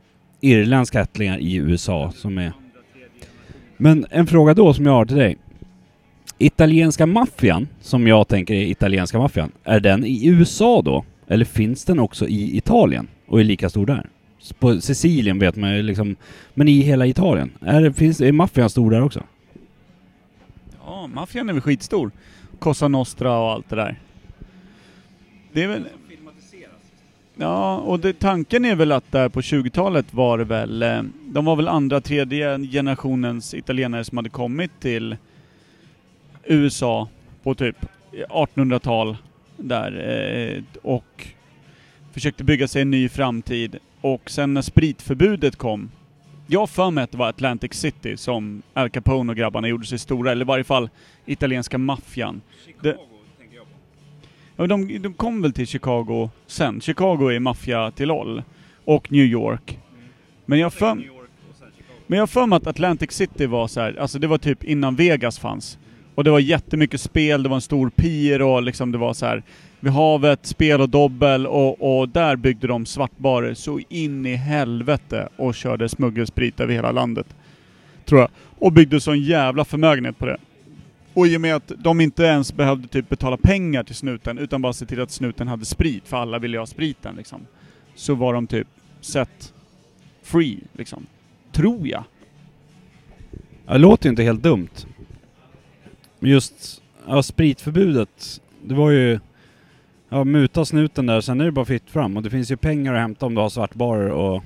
irländska 0.43 1.01
ättlingar 1.01 1.37
i 1.37 1.55
USA 1.55 2.11
som 2.15 2.37
är... 2.37 2.53
Men 3.77 4.05
en 4.09 4.27
fråga 4.27 4.53
då 4.53 4.73
som 4.73 4.85
jag 4.85 4.93
har 4.93 5.05
till 5.05 5.17
dig. 5.17 5.37
Italienska 6.37 7.05
maffian, 7.05 7.67
som 7.81 8.07
jag 8.07 8.27
tänker 8.27 8.53
är 8.53 8.65
italienska 8.65 9.17
maffian, 9.17 9.51
är 9.63 9.79
den 9.79 10.05
i 10.05 10.27
USA 10.27 10.81
då? 10.81 11.05
Eller 11.27 11.45
finns 11.45 11.85
den 11.85 11.99
också 11.99 12.27
i 12.27 12.57
Italien 12.57 13.07
och 13.27 13.39
är 13.39 13.43
lika 13.43 13.69
stor 13.69 13.85
där? 13.85 14.09
På 14.59 14.81
Sicilien 14.81 15.39
vet 15.39 15.55
man 15.55 15.75
ju 15.75 15.81
liksom, 15.81 16.15
men 16.53 16.67
i 16.67 16.81
hela 16.81 17.05
Italien. 17.05 17.51
Är, 17.61 17.91
finns, 17.91 18.21
är 18.21 18.31
maffian 18.31 18.69
stor 18.69 18.91
där 18.91 19.01
också? 19.01 19.23
Ja, 20.85 21.07
maffian 21.07 21.49
är 21.49 21.53
väl 21.53 21.61
skitstor. 21.61 22.11
Cosa 22.59 22.87
Nostra 22.87 23.37
och 23.39 23.51
allt 23.51 23.69
det 23.69 23.75
där. 23.75 23.99
Det 25.53 25.63
är 25.63 25.67
väl... 25.67 25.83
Ja, 27.35 27.77
och 27.77 27.99
det, 27.99 28.13
tanken 28.19 28.65
är 28.65 28.75
väl 28.75 28.91
att 28.91 29.11
där 29.11 29.29
på 29.29 29.41
20-talet 29.41 30.13
var 30.13 30.37
det 30.37 30.43
väl, 30.43 30.83
eh, 30.83 31.01
de 31.25 31.45
var 31.45 31.55
väl 31.55 31.67
andra, 31.67 32.01
tredje 32.01 32.59
generationens 32.59 33.53
italienare 33.53 34.03
som 34.03 34.17
hade 34.17 34.29
kommit 34.29 34.71
till 34.79 35.17
USA 36.43 37.07
på 37.43 37.55
typ 37.55 37.75
1800-tal 38.29 39.17
där 39.57 39.91
eh, 40.57 40.63
och 40.81 41.27
försökte 42.13 42.43
bygga 42.43 42.67
sig 42.67 42.81
en 42.81 42.91
ny 42.91 43.09
framtid. 43.09 43.77
Och 44.01 44.29
sen 44.29 44.53
när 44.53 44.61
spritförbudet 44.61 45.55
kom, 45.55 45.91
jag 46.47 46.69
för 46.69 46.91
mig 46.91 47.03
att 47.03 47.11
det 47.11 47.17
var 47.17 47.29
Atlantic 47.29 47.73
City 47.73 48.17
som 48.17 48.61
Al 48.73 48.89
Capone 48.89 49.31
och 49.31 49.37
grabbarna 49.37 49.67
gjorde 49.67 49.85
sig 49.85 49.99
stora, 49.99 50.31
eller 50.31 50.45
i 50.45 50.47
varje 50.47 50.63
fall 50.63 50.89
italienska 51.25 51.77
maffian. 51.77 52.41
Det- 52.81 52.97
Ja, 54.55 54.67
de, 54.67 54.97
de 54.97 55.13
kom 55.13 55.41
väl 55.41 55.53
till 55.53 55.67
Chicago 55.67 56.29
sen. 56.47 56.81
Chicago 56.81 57.29
är 57.29 57.39
maffia 57.39 57.91
till 57.91 58.07
LOL. 58.07 58.43
Och 58.85 59.11
New 59.11 59.25
York. 59.25 59.79
Men 60.45 60.59
jag 60.59 60.65
har 60.65 60.71
för, 60.71 60.95
men 62.07 62.19
jag 62.19 62.29
för 62.29 62.45
mig 62.45 62.57
att 62.57 62.67
Atlantic 62.67 63.11
City 63.11 63.45
var 63.45 63.67
så 63.67 63.81
här, 63.81 63.99
alltså 63.99 64.19
det 64.19 64.27
var 64.27 64.37
typ 64.37 64.63
innan 64.63 64.95
Vegas 64.95 65.39
fanns. 65.39 65.77
Och 66.15 66.23
det 66.23 66.31
var 66.31 66.39
jättemycket 66.39 67.01
spel, 67.01 67.43
det 67.43 67.49
var 67.49 67.55
en 67.55 67.61
stor 67.61 67.89
pier 67.89 68.41
och 68.41 68.63
liksom 68.63 68.91
det 68.91 68.97
var 68.97 69.13
så 69.13 69.25
här 69.25 69.43
vid 69.79 69.93
havet, 69.93 70.45
spel 70.45 70.81
och 70.81 70.89
dobbel 70.89 71.47
och, 71.47 71.99
och 71.99 72.09
där 72.09 72.35
byggde 72.35 72.67
de 72.67 72.85
svartbarer 72.85 73.53
så 73.53 73.79
in 73.89 74.25
i 74.25 74.35
helvete 74.35 75.29
och 75.35 75.55
körde 75.55 75.89
smuggelsprit 75.89 76.59
över 76.59 76.73
hela 76.73 76.91
landet. 76.91 77.27
Tror 78.05 78.21
jag. 78.21 78.29
Och 78.59 78.71
byggde 78.71 78.99
sån 78.99 79.19
jävla 79.19 79.65
förmögenhet 79.65 80.17
på 80.17 80.25
det. 80.25 80.37
Och 81.13 81.27
i 81.27 81.37
och 81.37 81.41
med 81.41 81.55
att 81.55 81.71
de 81.77 82.01
inte 82.01 82.23
ens 82.23 82.53
behövde 82.53 82.87
typ 82.87 83.09
betala 83.09 83.37
pengar 83.37 83.83
till 83.83 83.95
snuten 83.95 84.37
utan 84.37 84.61
bara 84.61 84.73
se 84.73 84.85
till 84.85 85.01
att 85.01 85.11
snuten 85.11 85.47
hade 85.47 85.65
sprit, 85.65 86.07
för 86.07 86.17
alla 86.17 86.39
ville 86.39 86.57
ju 86.57 86.59
ha 86.59 86.65
spriten 86.65 87.15
liksom. 87.15 87.47
Så 87.95 88.15
var 88.15 88.33
de 88.33 88.47
typ 88.47 88.67
set 89.01 89.53
free 90.23 90.59
liksom. 90.73 91.05
Tror 91.51 91.87
jag. 91.87 92.03
Ja, 93.65 93.73
det 93.73 93.79
låter 93.79 94.05
ju 94.05 94.09
inte 94.09 94.23
helt 94.23 94.43
dumt. 94.43 94.85
Men 96.19 96.31
just 96.31 96.81
ja, 97.07 97.23
spritförbudet, 97.23 98.41
det 98.63 98.75
var 98.75 98.91
ju... 98.91 99.19
Ja, 100.09 100.23
muta 100.23 100.65
snuten 100.65 101.05
där, 101.05 101.21
sen 101.21 101.41
är 101.41 101.45
det 101.45 101.51
bara 101.51 101.65
fritt 101.65 101.89
fram. 101.89 102.17
Och 102.17 102.23
det 102.23 102.29
finns 102.29 102.51
ju 102.51 102.57
pengar 102.57 102.93
att 102.93 103.01
hämta 103.01 103.25
om 103.25 103.35
du 103.35 103.41
har 103.41 103.49
svartbarer 103.49 104.09
och... 104.09 104.43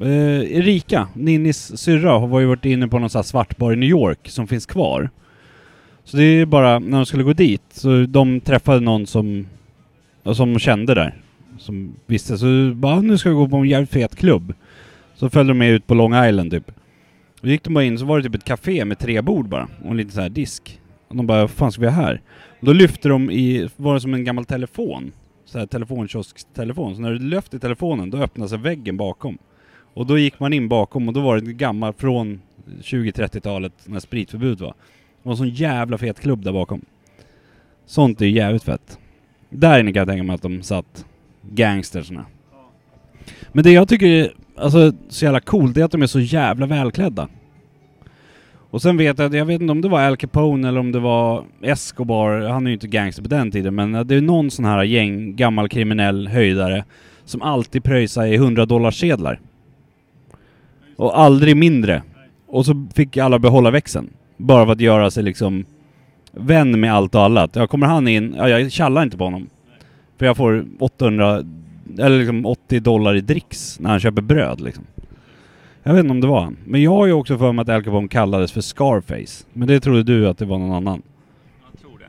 Eh, 0.00 0.56
Erika, 0.56 1.08
Ninnis 1.14 1.78
syrra, 1.78 2.18
har 2.18 2.40
ju 2.40 2.46
varit 2.46 2.64
inne 2.64 2.88
på 2.88 2.98
någon 2.98 3.10
sån 3.10 3.18
här 3.18 3.22
svartbar 3.22 3.72
i 3.72 3.76
New 3.76 3.88
York 3.88 4.28
som 4.28 4.48
finns 4.48 4.66
kvar. 4.66 5.10
Så 6.10 6.16
det 6.16 6.24
är 6.24 6.46
bara, 6.46 6.78
när 6.78 6.96
de 6.96 7.06
skulle 7.06 7.22
gå 7.22 7.32
dit, 7.32 7.62
så 7.70 8.06
de 8.08 8.40
träffade 8.40 8.80
någon 8.80 9.06
som... 9.06 9.46
Som 10.34 10.58
kände 10.58 10.94
där. 10.94 11.14
Som 11.58 11.94
visste, 12.06 12.38
så 12.38 12.72
bara 12.74 12.94
ah, 12.94 13.00
nu 13.00 13.18
ska 13.18 13.28
vi 13.28 13.34
gå 13.34 13.48
på 13.48 13.56
en 13.56 13.68
jävligt 13.68 13.90
fet 13.90 14.16
klubb. 14.16 14.54
Så 15.14 15.30
följde 15.30 15.50
de 15.50 15.58
med 15.58 15.70
ut 15.70 15.86
på 15.86 15.94
Long 15.94 16.24
Island 16.24 16.50
typ. 16.50 16.70
Då 17.40 17.48
gick 17.48 17.64
de 17.64 17.74
bara 17.74 17.84
in 17.84 17.98
så 17.98 18.04
var 18.04 18.18
det 18.18 18.24
typ 18.24 18.34
ett 18.34 18.44
café 18.44 18.84
med 18.84 18.98
tre 18.98 19.20
bord 19.20 19.48
bara 19.48 19.68
och 19.84 19.90
en 19.90 19.96
liten 19.96 20.12
så 20.12 20.20
här 20.20 20.28
disk. 20.28 20.80
Och 21.08 21.16
de 21.16 21.26
bara, 21.26 21.40
vad 21.40 21.50
fan 21.50 21.72
ska 21.72 21.82
vi 21.82 21.88
ha 21.88 21.94
här? 21.94 22.20
Och 22.60 22.66
då 22.66 22.72
lyfte 22.72 23.08
de 23.08 23.30
i, 23.30 23.68
var 23.76 23.94
det 23.94 24.00
som 24.00 24.14
en 24.14 24.24
gammal 24.24 24.44
telefon. 24.44 25.12
Så 25.44 25.58
här 25.58 25.66
telefonkiosktelefon. 25.66 26.94
Så 26.94 27.00
när 27.02 27.10
du 27.10 27.18
lyfte 27.18 27.58
telefonen, 27.58 28.10
då 28.10 28.18
öppnade 28.18 28.48
sig 28.48 28.58
väggen 28.58 28.96
bakom. 28.96 29.38
Och 29.94 30.06
då 30.06 30.18
gick 30.18 30.40
man 30.40 30.52
in 30.52 30.68
bakom 30.68 31.08
och 31.08 31.14
då 31.14 31.20
var 31.20 31.36
det 31.36 31.50
en 31.50 31.56
gammal 31.56 31.92
från 31.92 32.40
20-30-talet 32.82 33.72
när 33.84 34.00
spritförbud 34.00 34.60
var. 34.60 34.74
Och 35.22 35.30
en 35.30 35.36
sån 35.36 35.48
jävla 35.48 35.98
fet 35.98 36.20
klubb 36.20 36.44
där 36.44 36.52
bakom. 36.52 36.84
Sånt 37.86 38.20
är 38.20 38.26
ju 38.26 38.32
jävligt 38.32 38.62
fett. 38.62 38.98
Där 39.50 39.80
inne 39.80 39.92
kan 39.92 40.00
jag 40.00 40.08
tänka 40.08 40.22
mig 40.22 40.34
att 40.34 40.42
de 40.42 40.62
satt 40.62 41.06
gangstersna. 41.42 42.24
Men 43.52 43.64
det 43.64 43.70
jag 43.70 43.88
tycker 43.88 44.06
är 44.06 44.32
alltså, 44.56 44.92
så 45.08 45.24
jävla 45.24 45.40
coolt, 45.40 45.74
det 45.74 45.80
är 45.80 45.84
att 45.84 45.90
de 45.90 46.02
är 46.02 46.06
så 46.06 46.20
jävla 46.20 46.66
välklädda. 46.66 47.28
Och 48.70 48.82
sen 48.82 48.96
vet 48.96 49.18
jag, 49.18 49.34
jag 49.34 49.44
vet 49.44 49.60
inte 49.60 49.72
om 49.72 49.80
det 49.80 49.88
var 49.88 50.00
Al 50.00 50.16
Capone 50.16 50.68
eller 50.68 50.80
om 50.80 50.92
det 50.92 51.00
var 51.00 51.44
Escobar, 51.62 52.40
han 52.40 52.66
är 52.66 52.70
ju 52.70 52.74
inte 52.74 52.88
gangster 52.88 53.22
på 53.22 53.28
den 53.28 53.50
tiden, 53.50 53.74
men 53.74 54.06
det 54.06 54.14
är 54.14 54.20
någon 54.20 54.50
sån 54.50 54.64
här 54.64 54.82
gäng, 54.82 55.36
gammal 55.36 55.68
kriminell 55.68 56.28
höjdare 56.28 56.84
som 57.24 57.42
alltid 57.42 57.84
pröjsar 57.84 58.26
i 58.26 58.34
100 58.34 58.92
sedlar 58.92 59.40
Och 60.96 61.20
aldrig 61.20 61.56
mindre. 61.56 62.02
Och 62.46 62.66
så 62.66 62.86
fick 62.94 63.16
alla 63.16 63.38
behålla 63.38 63.70
växeln. 63.70 64.10
Bara 64.40 64.66
för 64.66 64.72
att 64.72 64.80
göra 64.80 65.10
sig 65.10 65.22
liksom 65.22 65.64
vän 66.32 66.80
med 66.80 66.94
allt 66.94 67.14
och 67.14 67.22
alla. 67.22 67.42
Att, 67.42 67.56
Ja, 67.56 67.66
kommer 67.66 67.86
han 67.86 68.08
in, 68.08 68.34
ja, 68.38 68.48
jag 68.48 68.72
tjallar 68.72 69.02
inte 69.02 69.16
på 69.16 69.24
honom. 69.24 69.46
För 70.18 70.26
jag 70.26 70.36
får 70.36 70.64
800, 70.78 71.44
eller 71.98 72.18
liksom 72.18 72.46
80 72.46 72.80
dollar 72.80 73.14
i 73.14 73.20
dricks 73.20 73.80
när 73.80 73.90
han 73.90 74.00
köper 74.00 74.22
bröd 74.22 74.60
liksom. 74.60 74.84
Jag 75.82 75.94
vet 75.94 76.00
inte 76.00 76.10
om 76.10 76.20
det 76.20 76.26
var 76.26 76.40
han. 76.40 76.56
Men 76.64 76.82
jag 76.82 76.90
har 76.90 77.06
ju 77.06 77.12
också 77.12 77.38
för 77.38 77.52
mig 77.52 77.62
att 77.62 77.68
Al 77.68 77.82
Capone 77.84 78.08
kallades 78.08 78.52
för 78.52 78.60
Scarface. 78.60 79.44
Men 79.52 79.68
det 79.68 79.80
trodde 79.80 80.02
du 80.02 80.28
att 80.28 80.38
det 80.38 80.44
var 80.44 80.58
någon 80.58 80.72
annan. 80.72 81.02
Jag 81.72 81.80
tror 81.80 81.98
det. 81.98 82.04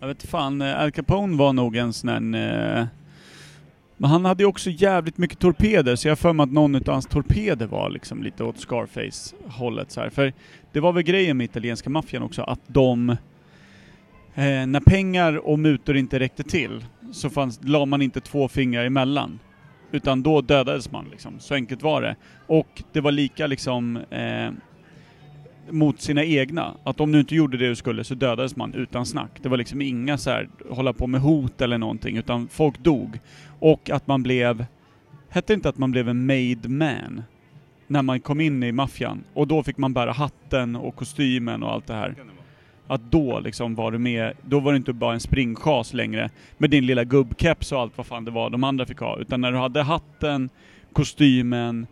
Jag 0.00 0.08
vet 0.08 0.22
fan, 0.22 0.62
eh, 0.62 0.80
Al 0.80 0.90
Capone 0.92 1.36
var 1.36 1.52
nog 1.52 1.76
en 1.76 1.92
sån 1.92 2.32
där, 2.32 2.78
eh, 2.80 2.86
men 4.00 4.10
han 4.10 4.24
hade 4.24 4.42
ju 4.42 4.46
också 4.46 4.70
jävligt 4.70 5.18
mycket 5.18 5.38
torpeder, 5.38 5.96
så 5.96 6.08
jag 6.08 6.10
har 6.10 6.16
för 6.16 6.32
mig 6.32 6.44
att 6.44 6.52
någon 6.52 6.76
av 6.76 6.88
hans 6.88 7.06
torpeder 7.06 7.66
var 7.66 7.90
liksom 7.90 8.22
lite 8.22 8.44
åt 8.44 8.58
Scarface-hållet 8.58 9.90
så 9.90 10.00
här. 10.00 10.10
För 10.10 10.32
det 10.72 10.80
var 10.80 10.92
väl 10.92 11.02
grejen 11.02 11.36
med 11.36 11.44
italienska 11.44 11.90
maffian 11.90 12.22
också, 12.22 12.42
att 12.42 12.60
de... 12.66 13.10
Eh, 14.34 14.66
när 14.66 14.80
pengar 14.80 15.46
och 15.46 15.58
mutor 15.58 15.96
inte 15.96 16.18
räckte 16.18 16.42
till, 16.42 16.84
så 17.12 17.30
fanns, 17.30 17.60
la 17.62 17.86
man 17.86 18.02
inte 18.02 18.20
två 18.20 18.48
fingrar 18.48 18.84
emellan. 18.84 19.38
Utan 19.92 20.22
då 20.22 20.40
dödades 20.40 20.92
man 20.92 21.06
liksom, 21.10 21.38
så 21.38 21.54
enkelt 21.54 21.82
var 21.82 22.02
det. 22.02 22.16
Och 22.46 22.82
det 22.92 23.00
var 23.00 23.12
lika 23.12 23.46
liksom... 23.46 23.96
Eh, 23.96 24.50
mot 25.70 26.00
sina 26.00 26.24
egna. 26.24 26.74
Att 26.84 27.00
om 27.00 27.12
du 27.12 27.20
inte 27.20 27.34
gjorde 27.34 27.56
det 27.56 27.68
du 27.68 27.76
skulle 27.76 28.04
så 28.04 28.14
dödades 28.14 28.56
man 28.56 28.74
utan 28.74 29.06
snack. 29.06 29.30
Det 29.42 29.48
var 29.48 29.56
liksom 29.56 29.82
inga 29.82 30.18
så 30.18 30.30
här 30.30 30.48
hålla 30.70 30.92
på 30.92 31.06
med 31.06 31.20
hot 31.20 31.60
eller 31.60 31.78
någonting, 31.78 32.16
utan 32.16 32.48
folk 32.48 32.78
dog. 32.78 33.18
Och 33.60 33.90
att 33.90 34.06
man 34.06 34.22
blev... 34.22 34.64
Hette 35.28 35.54
inte 35.54 35.68
att 35.68 35.78
man 35.78 35.90
blev 35.90 36.08
en 36.08 36.26
made 36.26 36.68
man? 36.68 37.22
När 37.86 38.02
man 38.02 38.20
kom 38.20 38.40
in 38.40 38.62
i 38.62 38.72
maffian. 38.72 39.24
Och 39.34 39.46
då 39.46 39.62
fick 39.62 39.78
man 39.78 39.92
bära 39.92 40.12
hatten 40.12 40.76
och 40.76 40.96
kostymen 40.96 41.62
och 41.62 41.72
allt 41.72 41.86
det 41.86 41.94
här. 41.94 42.14
Att 42.86 43.10
då 43.10 43.40
liksom 43.40 43.74
var 43.74 43.92
du 43.92 43.98
med, 43.98 44.32
då 44.42 44.60
var 44.60 44.72
du 44.72 44.76
inte 44.76 44.92
bara 44.92 45.14
en 45.14 45.20
springchas 45.20 45.94
längre 45.94 46.30
med 46.58 46.70
din 46.70 46.86
lilla 46.86 47.04
gubbkeps 47.04 47.72
och 47.72 47.80
allt 47.80 47.96
vad 47.96 48.06
fan 48.06 48.24
det 48.24 48.30
var 48.30 48.50
de 48.50 48.64
andra 48.64 48.86
fick 48.86 48.98
ha. 48.98 49.18
Utan 49.18 49.40
när 49.40 49.52
du 49.52 49.58
hade 49.58 49.82
hatten, 49.82 50.50
kostymen, 50.92 51.86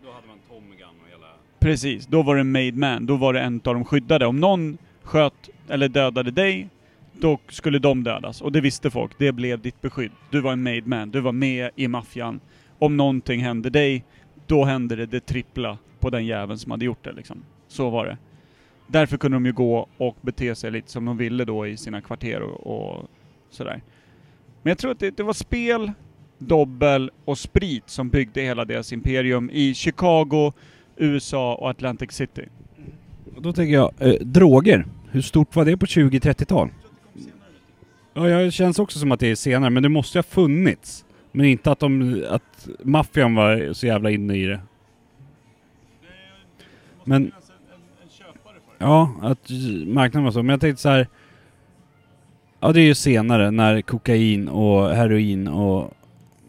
Precis, 1.58 2.06
då 2.06 2.22
var 2.22 2.34
det 2.34 2.40
en 2.40 2.52
made 2.52 2.72
man, 2.72 3.06
då 3.06 3.16
var 3.16 3.32
det 3.32 3.40
en 3.40 3.54
av 3.64 3.74
de 3.74 3.84
skyddade. 3.84 4.26
Om 4.26 4.40
någon 4.40 4.78
sköt 5.02 5.48
eller 5.68 5.88
dödade 5.88 6.30
dig, 6.30 6.68
då 7.12 7.38
skulle 7.48 7.78
de 7.78 8.04
dödas. 8.04 8.40
Och 8.40 8.52
det 8.52 8.60
visste 8.60 8.90
folk, 8.90 9.12
det 9.18 9.32
blev 9.32 9.60
ditt 9.60 9.80
beskydd. 9.80 10.10
Du 10.30 10.40
var 10.40 10.52
en 10.52 10.62
made 10.62 10.82
man, 10.84 11.10
du 11.10 11.20
var 11.20 11.32
med 11.32 11.70
i 11.76 11.88
maffian. 11.88 12.40
Om 12.78 12.96
någonting 12.96 13.40
hände 13.40 13.70
dig, 13.70 14.04
då 14.46 14.64
hände 14.64 14.96
det 14.96 15.06
det 15.06 15.20
trippla 15.20 15.78
på 16.00 16.10
den 16.10 16.26
jäveln 16.26 16.58
som 16.58 16.70
hade 16.70 16.84
gjort 16.84 17.04
det 17.04 17.12
liksom. 17.12 17.42
Så 17.68 17.90
var 17.90 18.06
det. 18.06 18.18
Därför 18.86 19.16
kunde 19.16 19.36
de 19.36 19.46
ju 19.46 19.52
gå 19.52 19.88
och 19.96 20.16
bete 20.20 20.54
sig 20.54 20.70
lite 20.70 20.90
som 20.90 21.04
de 21.04 21.16
ville 21.16 21.44
då 21.44 21.66
i 21.66 21.76
sina 21.76 22.00
kvarter 22.00 22.40
och, 22.40 22.66
och 22.66 23.10
sådär. 23.50 23.82
Men 24.62 24.70
jag 24.70 24.78
tror 24.78 24.90
att 24.90 24.98
det, 24.98 25.16
det 25.16 25.22
var 25.22 25.32
spel, 25.32 25.92
dobbel 26.38 27.10
och 27.24 27.38
sprit 27.38 27.90
som 27.90 28.08
byggde 28.08 28.40
hela 28.40 28.64
deras 28.64 28.92
imperium 28.92 29.50
i 29.52 29.74
Chicago, 29.74 30.52
USA 30.98 31.54
och 31.54 31.70
Atlantic 31.70 32.12
City. 32.12 32.48
Och 33.36 33.42
då 33.42 33.52
tänker 33.52 33.74
jag, 33.74 33.92
eh, 33.98 34.14
droger. 34.20 34.86
Hur 35.10 35.22
stort 35.22 35.56
var 35.56 35.64
det 35.64 35.76
på 35.76 35.86
20-30-tal? 35.86 36.68
Ja, 38.14 38.28
jag 38.28 38.52
känns 38.52 38.78
också 38.78 38.98
som 38.98 39.12
att 39.12 39.20
det 39.20 39.30
är 39.30 39.34
senare, 39.34 39.70
men 39.70 39.82
det 39.82 39.88
måste 39.88 40.18
ju 40.18 40.20
ha 40.20 40.22
funnits. 40.22 41.04
Men 41.32 41.46
inte 41.46 41.70
att 41.70 41.80
de, 41.80 42.24
att 42.30 42.68
maffian 42.82 43.34
var 43.34 43.72
så 43.72 43.86
jävla 43.86 44.10
inne 44.10 44.34
i 44.34 44.44
det. 44.44 44.60
Men... 47.04 47.32
Ja, 48.78 49.14
att 49.22 49.50
marknaden 49.86 50.24
var 50.24 50.30
så. 50.30 50.42
Men 50.42 50.50
jag 50.50 50.60
tänkte 50.60 50.82
så 50.82 50.88
här. 50.88 51.08
Ja, 52.60 52.72
det 52.72 52.80
är 52.80 52.84
ju 52.84 52.94
senare 52.94 53.50
när 53.50 53.82
kokain 53.82 54.48
och 54.48 54.90
heroin 54.90 55.48
och... 55.48 55.94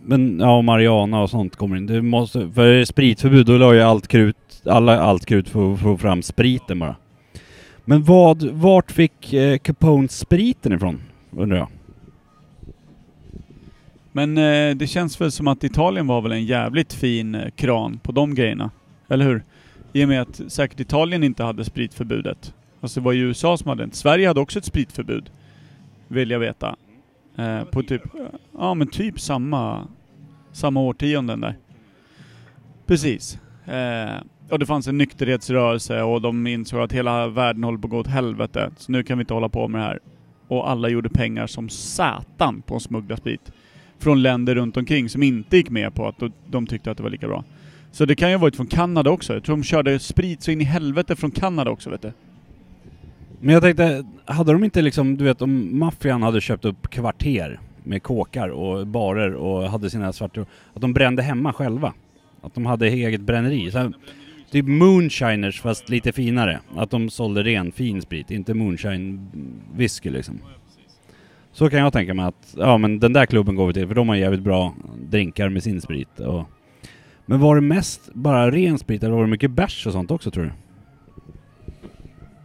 Men 0.04 0.40
ja, 0.40 0.58
och 0.58 0.64
marijuana 0.64 1.22
och 1.22 1.30
sånt 1.30 1.56
kommer 1.56 1.76
in. 1.78 1.86
Du 1.86 2.02
måste, 2.02 2.52
för 2.52 2.86
spritförbud, 2.86 3.46
då 3.46 3.58
la 3.58 3.74
ju 3.74 3.82
allt 3.82 4.08
krut, 4.08 4.62
alla 4.66 5.00
allt 5.00 5.26
krut 5.26 5.50
för 5.50 5.74
att 5.74 5.80
få 5.80 5.98
fram 5.98 6.22
spriten 6.22 6.80
bara. 6.80 6.96
Men 7.86 8.04
vad, 8.04 8.44
vart 8.44 8.92
fick 8.92 9.34
eh, 9.34 9.58
Capone 9.58 10.08
spriten 10.08 10.74
ifrån? 10.74 11.02
Undrar 11.32 11.58
jag. 11.58 11.68
Men 14.12 14.38
eh, 14.38 14.76
det 14.76 14.88
känns 14.88 15.22
väl 15.22 15.32
som 15.32 15.48
att 15.48 15.64
Italien 15.64 16.08
var 16.08 16.22
väl 16.22 16.32
en 16.32 16.46
jävligt 16.46 16.94
fin 16.94 17.36
eh, 17.36 17.50
kran 17.50 18.00
på 18.04 18.12
de 18.12 18.36
grejerna. 18.36 18.72
Eller 19.08 19.26
hur? 19.26 19.44
I 19.94 20.04
och 20.06 20.10
med 20.10 20.22
att 20.22 20.42
säkert 20.48 20.80
Italien 20.80 21.24
inte 21.24 21.44
hade 21.44 21.66
spritförbudet. 21.66 22.54
Alltså 22.82 23.00
det 23.00 23.04
var 23.04 23.12
ju 23.12 23.28
USA 23.28 23.58
som 23.58 23.70
hade 23.70 23.86
det. 23.86 23.96
Sverige 23.96 24.28
hade 24.28 24.40
också 24.40 24.60
ett 24.60 24.66
spritförbud. 24.66 25.30
Vill 26.08 26.32
jag 26.32 26.40
veta. 26.40 26.76
Eh, 27.40 27.64
på 27.64 27.84
typ, 27.84 28.02
ja 28.58 28.74
men 28.74 28.88
typ 28.88 29.20
samma, 29.20 29.88
samma 30.52 30.80
årtionden 30.80 31.42
där. 31.42 31.58
Precis. 32.86 33.40
Eh, 33.66 34.16
och 34.50 34.60
det 34.60 34.66
fanns 34.66 34.88
en 34.88 34.98
nykterhetsrörelse 34.98 36.02
och 36.02 36.22
de 36.22 36.48
insåg 36.48 36.82
att 36.82 36.94
hela 36.94 37.28
världen 37.28 37.64
håller 37.64 37.78
på 37.78 37.88
att 37.88 37.92
gå 37.92 37.98
åt 37.98 38.08
helvete. 38.08 38.72
Så 38.78 38.92
nu 38.92 39.04
kan 39.04 39.18
vi 39.18 39.22
inte 39.22 39.34
hålla 39.34 39.50
på 39.50 39.68
med 39.68 39.82
det 39.82 39.86
här. 39.86 40.00
Och 40.48 40.70
alla 40.70 40.90
gjorde 40.90 41.10
pengar 41.10 41.48
som 41.48 41.70
satan 41.70 42.62
på 42.62 42.76
att 42.76 42.82
smuggla 42.82 43.18
sprit. 43.18 43.52
Från 44.00 44.22
länder 44.22 44.56
runt 44.56 44.78
omkring 44.78 45.10
som 45.10 45.24
inte 45.24 45.58
gick 45.58 45.70
med 45.70 45.96
på 45.96 46.08
att 46.08 46.16
de 46.48 46.68
tyckte 46.68 46.92
att 46.92 46.98
det 46.98 47.04
var 47.04 47.10
lika 47.10 47.28
bra. 47.28 47.44
Så 47.92 48.06
det 48.06 48.16
kan 48.16 48.30
ju 48.30 48.36
ha 48.36 48.42
varit 48.42 48.56
från 48.56 48.68
Kanada 48.68 49.10
också. 49.10 49.34
Jag 49.34 49.44
tror 49.44 49.56
de 49.56 49.64
körde 49.64 50.00
sprit 50.00 50.44
så 50.44 50.52
in 50.52 50.62
i 50.62 50.64
helvete 50.64 51.16
från 51.16 51.32
Kanada 51.32 51.72
också 51.72 51.90
vet 51.90 52.02
du. 52.02 52.12
Men 53.42 53.54
jag 53.54 53.64
tänkte, 53.64 54.06
hade 54.26 54.52
de 54.52 54.64
inte 54.64 54.82
liksom, 54.82 55.18
du 55.18 55.24
vet 55.24 55.42
om 55.42 55.80
maffian 55.80 56.24
hade 56.24 56.42
köpt 56.42 56.66
upp 56.66 56.90
kvarter 56.90 57.60
med 57.84 58.04
kåkar 58.04 58.50
och 58.50 58.88
barer 58.88 59.34
och 59.34 59.70
hade 59.70 59.90
sina 59.90 60.14
svarta, 60.14 60.42
att 60.74 60.82
de 60.82 60.94
brände 60.94 61.22
hemma 61.22 61.54
själva. 61.54 61.94
Att 62.42 62.54
de 62.54 62.66
hade 62.66 62.88
eget 62.88 63.22
bränneri. 63.22 63.72
Så, 63.72 63.92
typ 64.52 64.66
moonshiners 64.68 65.62
fast 65.62 65.90
lite 65.90 66.12
finare. 66.12 66.60
Att 66.76 66.92
de 66.92 67.10
sålde 67.10 67.44
ren 67.44 67.72
fin 67.72 68.02
sprit, 68.02 68.32
inte 68.32 68.54
moonshine 68.54 69.30
whisky 69.76 70.10
liksom. 70.10 70.40
Så 71.52 71.70
kan 71.70 71.80
jag 71.80 71.94
tänka 71.94 72.14
mig 72.14 72.26
att, 72.26 72.56
ja 72.58 72.78
men 72.78 73.00
den 73.00 73.14
där 73.14 73.26
klubben 73.26 73.56
går 73.56 73.68
vi 73.68 73.74
till 73.74 73.88
för 73.88 73.96
de 73.96 74.10
har 74.10 74.16
jävligt 74.16 74.42
bra 74.42 74.74
drinkar 75.10 75.50
med 75.50 75.64
sin 75.64 75.82
sprit 75.82 76.20
och... 76.20 76.44
Men 77.26 77.40
var 77.40 77.56
det 77.56 77.62
mest 77.62 78.14
bara 78.14 78.52
ren 78.52 78.78
sprit 78.78 79.04
eller 79.04 79.14
var 79.14 79.22
det 79.22 79.30
mycket 79.30 79.52
bärs 79.52 79.88
och 79.88 79.94
sånt 79.94 80.12
också 80.12 80.32
tror 80.32 80.44
du? 80.44 80.52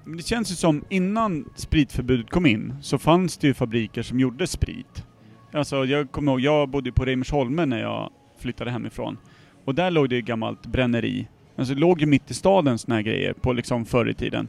Men 0.05 0.17
det 0.17 0.23
känns 0.23 0.53
ju 0.53 0.55
som 0.55 0.85
innan 0.89 1.49
spritförbudet 1.57 2.31
kom 2.31 2.47
in 2.47 2.75
så 2.83 2.99
fanns 2.99 3.37
det 3.37 3.47
ju 3.47 3.55
fabriker 3.55 4.03
som 4.03 4.21
gjorde 4.21 4.47
sprit. 4.47 5.05
Alltså 5.53 5.85
jag 5.85 6.11
kommer 6.11 6.33
ihåg, 6.33 6.41
jag 6.41 6.69
bodde 6.69 6.93
på 6.93 7.05
Reimersholme 7.05 7.67
när 7.67 7.81
jag 7.81 8.11
flyttade 8.39 8.71
hemifrån. 8.71 9.19
Och 9.65 9.75
där 9.75 9.91
låg 9.91 10.09
det 10.09 10.15
ju 10.15 10.23
gammalt 10.23 10.67
bränneri. 10.67 11.29
Alltså 11.57 11.75
det 11.75 11.81
låg 11.81 12.01
ju 12.01 12.07
mitt 12.07 12.31
i 12.31 12.35
staden 12.35 12.79
såna 12.79 12.95
här 12.95 13.03
grejer 13.03 13.33
på 13.33 13.53
liksom 13.53 13.85
förr 13.85 14.09
i 14.09 14.15
tiden. 14.15 14.49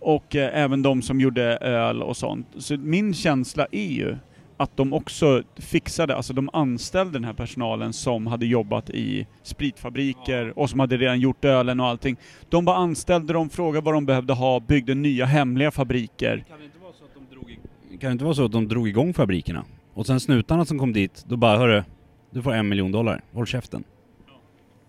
Och 0.00 0.36
eh, 0.36 0.62
även 0.62 0.82
de 0.82 1.02
som 1.02 1.20
gjorde 1.20 1.56
öl 1.56 2.02
och 2.02 2.16
sånt. 2.16 2.46
Så 2.56 2.76
min 2.76 3.14
känsla 3.14 3.66
är 3.70 3.92
ju 3.92 4.16
att 4.56 4.76
de 4.76 4.92
också 4.92 5.42
fixade, 5.56 6.16
alltså 6.16 6.32
de 6.32 6.50
anställde 6.52 7.12
den 7.12 7.24
här 7.24 7.32
personalen 7.32 7.92
som 7.92 8.26
hade 8.26 8.46
jobbat 8.46 8.90
i 8.90 9.26
spritfabriker 9.42 10.58
och 10.58 10.70
som 10.70 10.80
hade 10.80 10.96
redan 10.96 11.20
gjort 11.20 11.44
ölen 11.44 11.80
och 11.80 11.86
allting. 11.86 12.16
De 12.48 12.64
bara 12.64 12.76
anställde 12.76 13.32
dem, 13.32 13.50
frågade 13.50 13.84
vad 13.84 13.94
de 13.94 14.06
behövde 14.06 14.32
ha, 14.32 14.60
byggde 14.60 14.94
nya 14.94 15.24
hemliga 15.24 15.70
fabriker. 15.70 16.44
Kan 16.48 16.58
det 16.58 16.64
inte 16.64 16.78
vara 16.78 16.92
så 16.92 17.04
att 17.04 17.14
de 17.14 17.34
drog, 17.34 17.50
i, 17.50 17.58
kan 17.98 18.08
det 18.08 18.12
inte 18.12 18.24
vara 18.24 18.34
så 18.34 18.44
att 18.44 18.52
de 18.52 18.68
drog 18.68 18.88
igång 18.88 19.14
fabrikerna? 19.14 19.64
Och 19.94 20.06
sen 20.06 20.20
snutarna 20.20 20.64
som 20.64 20.78
kom 20.78 20.92
dit, 20.92 21.24
då 21.28 21.36
bara 21.36 21.58
hörru, 21.58 21.82
du 22.30 22.42
får 22.42 22.52
en 22.52 22.68
miljon 22.68 22.92
dollar, 22.92 23.20
håll 23.32 23.46
käften. 23.46 23.84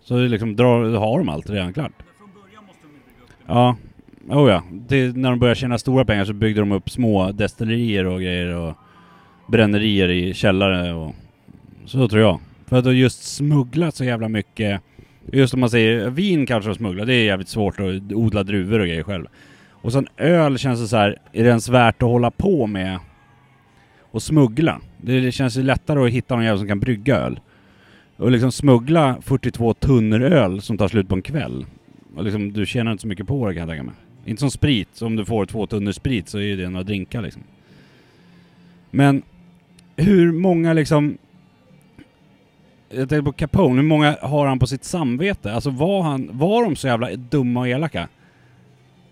Så 0.01 0.17
det 0.17 0.27
liksom 0.27 0.55
drar, 0.55 0.97
har 0.97 1.17
de 1.17 1.29
allt 1.29 1.49
redan 1.49 1.73
klart. 1.73 1.91
Ja, 3.45 3.77
oh 4.29 4.49
ja. 4.49 4.63
Det, 4.71 5.17
när 5.17 5.29
de 5.29 5.39
började 5.39 5.59
tjäna 5.59 5.77
stora 5.77 6.05
pengar 6.05 6.25
så 6.25 6.33
byggde 6.33 6.61
de 6.61 6.71
upp 6.71 6.89
små 6.89 7.31
destillerier 7.31 8.05
och 8.05 8.21
grejer 8.21 8.55
och 8.55 8.75
brännerier 9.47 10.09
i 10.09 10.33
källare 10.33 10.93
och 10.93 11.15
så 11.85 12.07
tror 12.07 12.21
jag. 12.21 12.39
För 12.65 12.77
att 12.77 12.83
de 12.83 12.95
just 12.95 13.23
smugglat 13.23 13.95
så 13.95 14.03
jävla 14.03 14.29
mycket. 14.29 14.81
Just 15.31 15.53
om 15.53 15.59
man 15.59 15.69
säger 15.69 16.09
vin 16.09 16.45
kanske 16.45 16.69
de 16.69 16.75
smugglar, 16.75 17.05
det 17.05 17.13
är 17.13 17.25
jävligt 17.25 17.47
svårt 17.47 17.79
att 17.79 18.13
odla 18.13 18.43
druvor 18.43 18.79
och 18.79 18.87
grejer 18.87 19.03
själv. 19.03 19.25
Och 19.69 19.91
sen 19.91 20.07
öl 20.17 20.57
känns 20.57 20.81
det 20.81 20.87
så 20.87 20.97
här, 20.97 21.17
är 21.33 21.43
det 21.43 21.49
ens 21.49 21.69
värt 21.69 22.03
att 22.03 22.09
hålla 22.09 22.31
på 22.31 22.67
med 22.67 22.99
och 23.99 24.23
smuggla? 24.23 24.81
Det 24.97 25.31
känns 25.31 25.57
ju 25.57 25.63
lättare 25.63 26.05
att 26.05 26.11
hitta 26.11 26.35
någon 26.35 26.45
jävel 26.45 26.59
som 26.59 26.67
kan 26.67 26.79
brygga 26.79 27.17
öl. 27.17 27.39
Och 28.17 28.31
liksom 28.31 28.51
smuggla 28.51 29.17
42 29.21 29.73
tunnor 29.73 30.21
öl 30.21 30.61
som 30.61 30.77
tar 30.77 30.87
slut 30.87 31.09
på 31.09 31.15
en 31.15 31.21
kväll. 31.21 31.65
Och 32.15 32.23
liksom, 32.23 32.53
du 32.53 32.65
tjänar 32.65 32.91
inte 32.91 33.01
så 33.01 33.07
mycket 33.07 33.27
på 33.27 33.47
det 33.47 33.53
kan 33.53 33.59
jag 33.59 33.69
tänka 33.69 33.83
mig. 33.83 33.93
Inte 34.25 34.39
som 34.39 34.51
sprit, 34.51 34.89
så 34.93 35.05
om 35.05 35.15
du 35.15 35.25
får 35.25 35.45
två 35.45 35.67
tunnor 35.67 35.91
sprit 35.91 36.29
så 36.29 36.37
är 36.37 36.41
ju 36.41 36.55
det 36.55 36.69
några 36.69 36.83
drinkar 36.83 37.21
liksom. 37.21 37.43
Men 38.91 39.21
hur 39.95 40.31
många 40.31 40.73
liksom... 40.73 41.17
Jag 42.89 43.09
tänker 43.09 43.21
på 43.21 43.31
Capone, 43.31 43.81
hur 43.81 43.87
många 43.87 44.17
har 44.21 44.47
han 44.47 44.59
på 44.59 44.67
sitt 44.67 44.83
samvete? 44.83 45.53
Alltså 45.53 45.69
var 45.69 46.01
han, 46.01 46.29
var 46.31 46.63
de 46.63 46.75
så 46.75 46.87
jävla 46.87 47.15
dumma 47.15 47.59
och 47.59 47.67
elaka? 47.67 48.07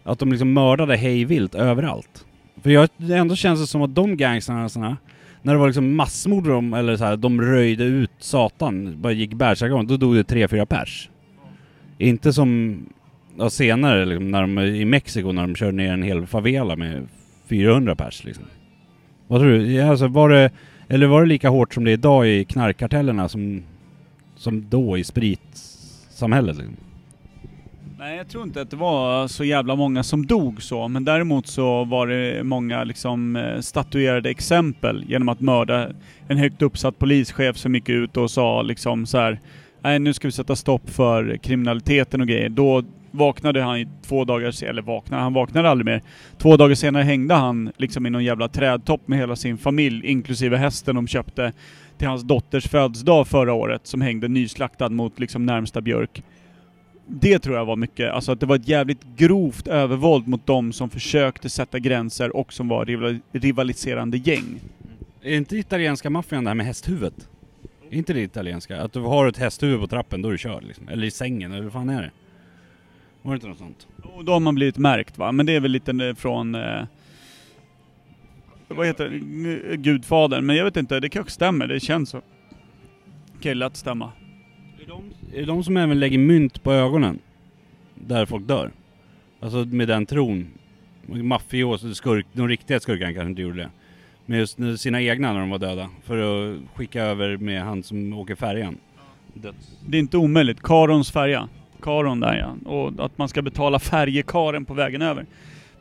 Att 0.04 0.20
de 0.20 0.32
liksom 0.32 0.54
mördade 0.54 0.96
hejvilt 0.96 1.56
överallt? 1.56 2.26
För 2.62 2.70
jag, 2.70 2.90
det 2.98 3.18
ändå 3.18 3.36
känns 3.36 3.60
det 3.60 3.68
som 3.68 3.82
att 3.82 3.96
de 3.96 4.18
gangstrarna, 4.18 4.98
när 5.42 5.54
det 5.54 5.60
var 5.60 5.68
liksom 5.68 5.96
massmord 5.96 6.48
de, 6.48 6.74
eller 6.74 6.98
så 6.98 7.04
här, 7.04 7.18
de 7.18 7.42
röjde 7.42 7.84
ut 7.84 8.12
satan, 8.20 9.02
bara 9.02 9.14
gick 9.14 9.34
bärsärkagång, 9.34 9.88
då 9.88 9.98
dog 9.98 10.16
det 10.16 10.24
tre, 10.24 10.48
fyra 10.48 10.66
pers. 10.66 11.10
Inte 11.98 12.34
som 12.34 12.80
ja, 13.38 13.50
senare 13.50 14.06
liksom, 14.06 14.32
när 14.32 14.42
de, 14.42 14.60
i 14.60 14.86
Mexiko 14.86 15.32
när 15.32 15.42
de 15.42 15.56
körde 15.56 15.72
ner 15.72 15.94
en 15.94 16.04
hel 16.04 16.28
favela 16.28 16.76
med 16.76 17.08
400 17.50 17.96
pers 17.96 18.24
liksom. 18.24 18.46
Vad 19.28 19.42
tror 19.42 19.52
du? 19.52 19.82
Alltså, 19.82 20.08
var 20.08 20.30
det, 20.30 20.52
eller 20.94 21.08
var 21.08 21.22
det 21.22 21.28
lika 21.28 21.50
hårt 21.50 21.74
som 21.74 21.84
det 21.84 21.92
är 21.92 21.94
idag 21.94 22.28
i 22.28 22.46
knarkkartellerna 22.46 23.30
som, 23.30 23.64
som 24.36 24.70
då 24.70 24.98
i 24.98 25.04
spritsamhället? 25.04 26.58
Liksom? 26.58 26.76
Nej, 28.00 28.18
jag 28.18 28.28
tror 28.30 28.44
inte 28.44 28.62
att 28.62 28.70
det 28.70 28.76
var 28.76 29.28
så 29.28 29.44
jävla 29.44 29.76
många 29.76 30.04
som 30.04 30.26
dog 30.26 30.62
så, 30.62 30.88
men 30.88 31.06
däremot 31.06 31.48
så 31.48 31.84
var 31.84 32.08
det 32.08 32.44
många 32.44 32.84
liksom 32.84 33.36
eh, 33.36 33.60
statuerade 33.60 34.30
exempel 34.30 35.06
genom 35.08 35.30
att 35.30 35.40
mörda 35.40 35.90
en 36.28 36.38
högt 36.38 36.62
uppsatt 36.62 37.00
polischef 37.00 37.58
som 37.58 37.76
gick 37.76 37.90
ut 37.90 38.18
och 38.18 38.32
sa 38.32 38.62
liksom 38.62 39.06
så 39.06 39.18
här. 39.18 39.40
Nej, 39.82 40.00
nu 40.00 40.14
ska 40.14 40.28
vi 40.28 40.32
sätta 40.32 40.56
stopp 40.56 40.90
för 40.90 41.38
kriminaliteten 41.38 42.22
och 42.22 42.28
grejer. 42.28 42.50
Då 42.50 42.84
vaknade 43.14 43.62
han 43.62 43.78
i 43.78 43.88
två 44.08 44.26
dagar 44.26 44.52
senare, 44.52 44.72
eller 44.72 44.82
vaknade, 44.82 45.24
han 45.24 45.34
vaknade 45.34 45.70
aldrig 45.70 45.86
mer. 45.86 46.02
Två 46.38 46.58
dagar 46.58 46.76
senare 46.76 47.04
hängde 47.04 47.34
han 47.34 47.72
liksom 47.78 48.06
i 48.06 48.10
någon 48.10 48.24
jävla 48.24 48.48
trädtopp 48.48 49.08
med 49.08 49.20
hela 49.20 49.36
sin 49.36 49.58
familj, 49.58 50.06
inklusive 50.06 50.58
hästen 50.58 50.96
de 50.96 51.08
köpte 51.08 51.54
till 51.98 52.08
hans 52.08 52.24
dotters 52.24 52.68
födelsedag 52.68 53.28
förra 53.28 53.54
året, 53.54 53.88
som 53.88 54.02
hängde 54.02 54.28
nyslaktad 54.28 54.90
mot 54.90 55.20
liksom 55.20 55.46
närmsta 55.46 55.82
björk. 55.82 56.24
Det 57.08 57.40
tror 57.40 57.56
jag 57.56 57.66
var 57.66 57.76
mycket, 57.76 58.12
alltså 58.12 58.32
att 58.32 58.40
det 58.40 58.46
var 58.46 58.56
ett 58.56 58.68
jävligt 58.68 59.04
grovt 59.18 59.68
övervåld 59.68 60.28
mot 60.28 60.46
de 60.46 60.74
som 60.74 60.90
försökte 60.90 61.50
sätta 61.50 61.80
gränser 61.80 62.36
och 62.36 62.54
som 62.54 62.68
var 62.68 62.86
rival 62.86 63.20
rivaliserande 63.32 64.18
gäng. 64.18 64.60
Är 65.22 65.38
inte 65.38 65.58
italienska 65.58 66.10
maffian 66.10 66.44
det 66.44 66.50
här 66.50 66.56
med 66.56 66.66
hästhuvudet? 66.66 67.30
Är 67.92 67.98
inte 67.98 68.14
det 68.14 68.22
italienska? 68.22 68.82
Att 68.82 68.94
du 68.94 69.00
har 69.00 69.28
ett 69.28 69.38
hästhuvud 69.38 69.80
på 69.80 69.88
trappen, 69.88 70.22
då 70.22 70.30
är 70.30 70.32
du 70.32 70.38
körd 70.38 70.64
liksom. 70.64 70.88
Eller 70.88 71.08
i 71.08 71.12
sängen, 71.12 71.52
eller 71.52 71.64
vad 71.64 71.74
fan 71.74 71.90
är 71.90 72.02
det? 72.02 72.12
Var 73.24 73.32
det 73.32 73.36
inte 73.36 73.48
något 73.48 73.58
sånt? 73.58 73.88
Och 74.04 74.26
då 74.26 74.32
har 74.32 74.40
man 74.40 74.56
blivit 74.56 74.78
märkt 74.78 75.18
va, 75.18 75.32
men 75.32 75.46
det 75.46 75.56
är 75.56 75.60
väl 75.60 75.72
lite 75.72 76.16
från... 76.18 76.56
Eh, 76.56 76.84
vad 78.68 78.88
heter 78.88 79.10
det? 79.10 79.78
Gudfadern, 79.78 80.46
men 80.46 80.56
jag 80.56 80.66
vet 80.66 80.78
inte, 80.78 81.00
det 81.00 81.10
kanske 81.10 81.32
stämmer, 81.32 81.68
det 81.68 81.80
känns 81.80 82.10
så. 82.10 82.22
Okej, 83.38 83.56
lätt 83.56 83.76
stämma. 83.76 84.12
Är 84.84 84.88
de, 84.88 85.14
är 85.34 85.40
det 85.40 85.46
de 85.46 85.64
som 85.64 85.78
även 85.78 86.00
lägger 86.00 86.18
mynt 86.18 86.64
på 86.64 86.74
ögonen? 86.74 87.20
Där 87.96 88.26
folk 88.26 88.48
dör? 88.48 88.72
Alltså 89.40 89.58
med 89.58 89.88
den 89.88 90.06
tron. 90.06 90.48
Maffios, 91.08 91.98
skurk, 91.98 92.26
de 92.34 92.48
riktiga 92.48 92.80
skurkarna 92.80 93.14
kanske 93.14 93.30
inte 93.30 93.42
gjorde 93.42 93.58
det. 93.58 93.70
Men 94.26 94.40
just 94.40 94.60
sina 94.78 95.02
egna 95.02 95.34
när 95.34 95.40
de 95.40 95.50
var 95.50 95.60
döda. 95.60 95.90
För 96.04 96.18
att 96.18 96.60
skicka 96.76 97.04
över 97.04 97.38
med 97.38 97.62
han 97.62 97.84
som 97.84 98.14
åker 98.14 98.36
färjan. 98.36 98.78
Döds. 99.34 99.78
Det 99.88 99.98
är 99.98 100.00
inte 100.00 100.18
omöjligt, 100.18 100.62
Karons 100.62 101.12
färja. 101.12 101.50
Karon 101.84 102.20
där 102.20 102.38
ja. 102.38 102.70
Och 102.70 103.06
att 103.06 103.18
man 103.18 103.30
ska 103.30 103.42
betala 103.42 103.80
färjekaren 103.80 104.66
på 104.66 104.74
vägen 104.74 105.02
över. 105.02 105.26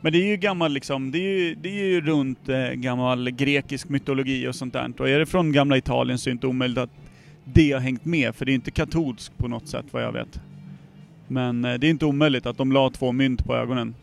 Men 0.01 0.13
det 0.13 0.17
är 0.17 0.27
ju 0.27 0.37
gammal 0.37 0.71
liksom, 0.71 1.11
det 1.11 1.17
är 1.17 1.39
ju, 1.39 1.55
det 1.55 1.69
är 1.69 1.85
ju 1.85 2.01
runt 2.01 2.49
eh, 2.49 2.71
gammal 2.71 3.29
grekisk 3.29 3.89
mytologi 3.89 4.47
och 4.47 4.55
sånt 4.55 4.73
där. 4.73 4.93
Och 4.99 5.09
är 5.09 5.19
det 5.19 5.25
från 5.25 5.51
gamla 5.51 5.77
Italien 5.77 6.17
så 6.17 6.29
är 6.29 6.31
det 6.31 6.35
inte 6.35 6.47
omöjligt 6.47 6.77
att 6.77 6.89
det 7.43 7.71
har 7.71 7.79
hängt 7.79 8.05
med, 8.05 8.35
för 8.35 8.45
det 8.45 8.51
är 8.51 8.53
inte 8.53 8.71
katolskt 8.71 9.37
på 9.37 9.47
något 9.47 9.67
sätt 9.67 9.85
vad 9.91 10.03
jag 10.03 10.11
vet. 10.11 10.41
Men 11.27 11.65
eh, 11.65 11.73
det 11.73 11.87
är 11.87 11.89
inte 11.89 12.05
omöjligt 12.05 12.45
att 12.45 12.57
de 12.57 12.71
la 12.71 12.89
två 12.89 13.11
mynt 13.11 13.45
på 13.45 13.55
ögonen. 13.55 13.95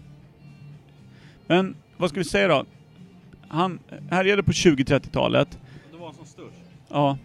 Men 1.46 1.74
vad 1.96 2.10
ska 2.10 2.20
vi 2.20 2.24
säga 2.24 2.48
då? 2.48 2.64
Han 3.48 3.78
härjade 4.10 4.42
på 4.42 4.52
20-30-talet. 4.52 5.58
Det 5.92 5.98
var 5.98 6.12
som 6.12 6.26
störst. 6.26 6.56
Ja, 6.88 7.18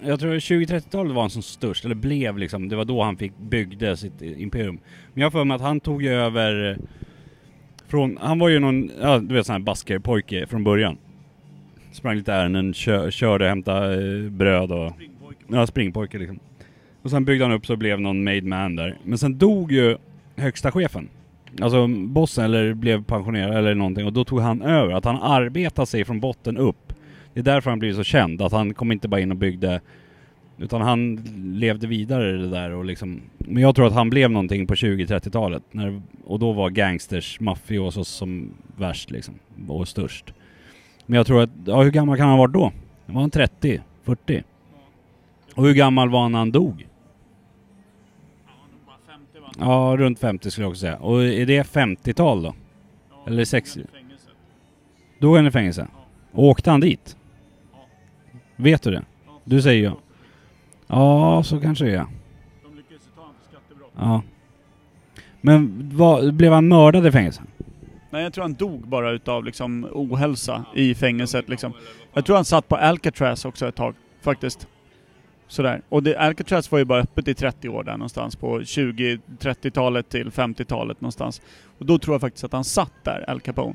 Jag 0.00 0.20
tror, 0.20 0.34
jag 0.34 0.42
tror 0.42 0.58
20-30-talet 0.60 1.14
var 1.14 1.22
han 1.22 1.30
som 1.30 1.42
störst, 1.42 1.84
eller 1.84 1.94
blev 1.94 2.38
liksom, 2.38 2.68
det 2.68 2.76
var 2.76 2.84
då 2.84 3.02
han 3.02 3.16
fick 3.16 3.38
byggde 3.38 3.96
sitt 3.96 4.22
imperium. 4.22 4.78
Men 5.12 5.20
jag 5.20 5.26
har 5.26 5.30
för 5.30 5.44
mig 5.44 5.54
att 5.54 5.60
han 5.60 5.80
tog 5.80 6.04
över 6.04 6.70
eh, 6.70 6.76
från, 7.86 8.18
han 8.20 8.38
var 8.38 8.48
ju 8.48 8.58
någon, 8.58 8.90
ja 9.00 9.18
du 9.18 9.34
vet 9.34 9.46
sån 9.46 9.52
här 9.52 9.60
baskerpojke 9.60 10.46
från 10.46 10.64
början. 10.64 10.98
Sprang 11.92 12.16
lite 12.16 12.32
ärenden, 12.32 12.72
kö, 12.72 13.10
körde, 13.10 13.48
hämtade 13.48 13.94
eh, 13.94 14.30
bröd 14.30 14.72
och... 14.72 14.92
Ja, 15.48 15.66
springpojke 15.66 16.18
liksom. 16.18 16.38
Och 17.02 17.10
sen 17.10 17.24
byggde 17.24 17.44
han 17.44 17.54
upp 17.54 17.66
så 17.66 17.76
blev 17.76 18.00
någon 18.00 18.24
made 18.24 18.42
man 18.42 18.76
där. 18.76 18.98
Men 19.02 19.18
sen 19.18 19.38
dog 19.38 19.72
ju 19.72 19.96
högsta 20.36 20.72
chefen. 20.72 21.08
Alltså 21.60 21.86
bossen 21.86 22.44
eller 22.44 22.74
blev 22.74 23.04
pensionerad 23.04 23.56
eller 23.56 23.74
någonting 23.74 24.06
och 24.06 24.12
då 24.12 24.24
tog 24.24 24.40
han 24.40 24.62
över. 24.62 24.94
Att 24.94 25.04
han 25.04 25.22
arbetade 25.22 25.86
sig 25.86 26.04
från 26.04 26.20
botten 26.20 26.56
upp. 26.56 26.92
Det 27.36 27.40
är 27.40 27.44
därför 27.44 27.70
han 27.70 27.78
blivit 27.78 27.96
så 27.96 28.04
känd. 28.04 28.42
Att 28.42 28.52
han 28.52 28.74
kom 28.74 28.92
inte 28.92 29.08
bara 29.08 29.20
in 29.20 29.30
och 29.30 29.36
byggde 29.36 29.80
utan 30.58 30.80
han 30.80 31.16
levde 31.36 31.86
vidare 31.86 32.32
det 32.32 32.50
där 32.50 32.70
och 32.70 32.84
liksom 32.84 33.20
Men 33.38 33.62
jag 33.62 33.74
tror 33.76 33.86
att 33.86 33.92
han 33.92 34.10
blev 34.10 34.30
någonting 34.30 34.66
på 34.66 34.74
20-30-talet 34.74 35.62
när, 35.70 36.02
Och 36.24 36.38
då 36.38 36.52
var 36.52 36.70
gangsters, 36.70 37.40
mafiosos 37.40 38.08
som 38.08 38.50
värst 38.76 39.10
liksom 39.10 39.34
Och 39.68 39.88
störst 39.88 40.34
Men 41.06 41.16
jag 41.16 41.26
tror 41.26 41.42
att, 41.42 41.50
ja 41.64 41.82
hur 41.82 41.90
gammal 41.90 42.16
kan 42.16 42.28
han 42.28 42.38
ha 42.38 42.46
varit 42.46 42.54
då? 42.54 42.72
Var 43.06 43.20
han 43.20 43.30
30? 43.30 43.80
40? 44.04 44.42
Och 45.54 45.66
hur 45.66 45.74
gammal 45.74 46.08
var 46.08 46.22
han 46.22 46.32
när 46.32 46.38
han 46.38 46.52
dog? 46.52 46.86
Ja, 49.58 49.94
runt 49.98 50.18
50 50.18 50.50
skulle 50.50 50.64
jag 50.64 50.70
också 50.70 50.80
säga. 50.80 50.96
Och 50.96 51.24
är 51.24 51.46
det 51.46 51.62
50-tal 51.62 52.42
då? 52.42 52.54
Eller 53.26 53.44
60? 53.44 53.80
Då 55.18 55.34
är 55.34 55.38
han 55.38 55.46
i 55.46 55.50
fängelse? 55.50 55.88
Och 56.32 56.44
åkte 56.44 56.70
han 56.70 56.80
dit? 56.80 57.15
Vet 58.56 58.82
du 58.82 58.90
det? 58.90 59.02
Du 59.44 59.62
säger 59.62 59.84
ja. 59.84 59.96
Ja, 60.86 61.42
så 61.42 61.60
kanske 61.60 61.84
det 61.84 61.90
är. 61.90 62.06
De 62.62 62.76
lyckades 62.76 63.02
ta 63.14 63.20
honom 63.20 63.34
för 63.42 63.48
skattebrott. 63.48 63.92
Ja. 63.96 64.22
Men 65.40 65.90
vad, 65.94 66.34
blev 66.34 66.52
han 66.52 66.68
mördad 66.68 67.06
i 67.06 67.12
fängelset? 67.12 67.44
Nej, 68.10 68.22
jag 68.22 68.32
tror 68.32 68.42
han 68.42 68.54
dog 68.54 68.88
bara 68.88 69.10
utav 69.10 69.44
liksom 69.44 69.88
ohälsa 69.92 70.64
i 70.74 70.94
fängelset 70.94 71.48
liksom. 71.48 71.72
Jag 72.12 72.26
tror 72.26 72.36
han 72.36 72.44
satt 72.44 72.68
på 72.68 72.76
Alcatraz 72.76 73.44
också 73.44 73.68
ett 73.68 73.76
tag, 73.76 73.94
faktiskt. 74.20 74.68
Sådär. 75.48 75.82
Och 75.88 76.02
det, 76.02 76.16
Alcatraz 76.16 76.72
var 76.72 76.78
ju 76.78 76.84
bara 76.84 77.00
öppet 77.00 77.28
i 77.28 77.34
30 77.34 77.68
år 77.68 77.84
där 77.84 77.92
någonstans, 77.92 78.36
på 78.36 78.60
20-30-talet 78.60 80.08
till 80.08 80.30
50-talet 80.30 81.00
någonstans. 81.00 81.42
Och 81.78 81.86
då 81.86 81.98
tror 81.98 82.14
jag 82.14 82.20
faktiskt 82.20 82.44
att 82.44 82.52
han 82.52 82.64
satt 82.64 82.92
där, 83.04 83.30
Al 83.30 83.40
Capone. 83.40 83.74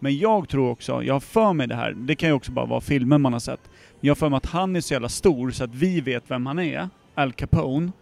Men 0.00 0.18
jag 0.18 0.48
tror 0.48 0.70
också, 0.70 1.02
jag 1.02 1.14
har 1.14 1.20
för 1.20 1.52
mig 1.52 1.66
det 1.66 1.74
här, 1.74 1.92
det 1.92 2.14
kan 2.14 2.28
ju 2.28 2.32
också 2.32 2.52
bara 2.52 2.66
vara 2.66 2.80
filmer 2.80 3.18
man 3.18 3.32
har 3.32 3.40
sett. 3.40 3.60
Men 3.64 4.06
jag 4.06 4.10
har 4.10 4.16
för 4.16 4.28
mig 4.28 4.36
att 4.36 4.46
han 4.46 4.76
är 4.76 4.80
så 4.80 4.92
jävla 4.94 5.08
stor 5.08 5.50
så 5.50 5.64
att 5.64 5.74
vi 5.74 6.00
vet 6.00 6.24
vem 6.28 6.46
han 6.46 6.58
är, 6.58 6.88
Al 7.14 7.32
Capone. 7.32 7.92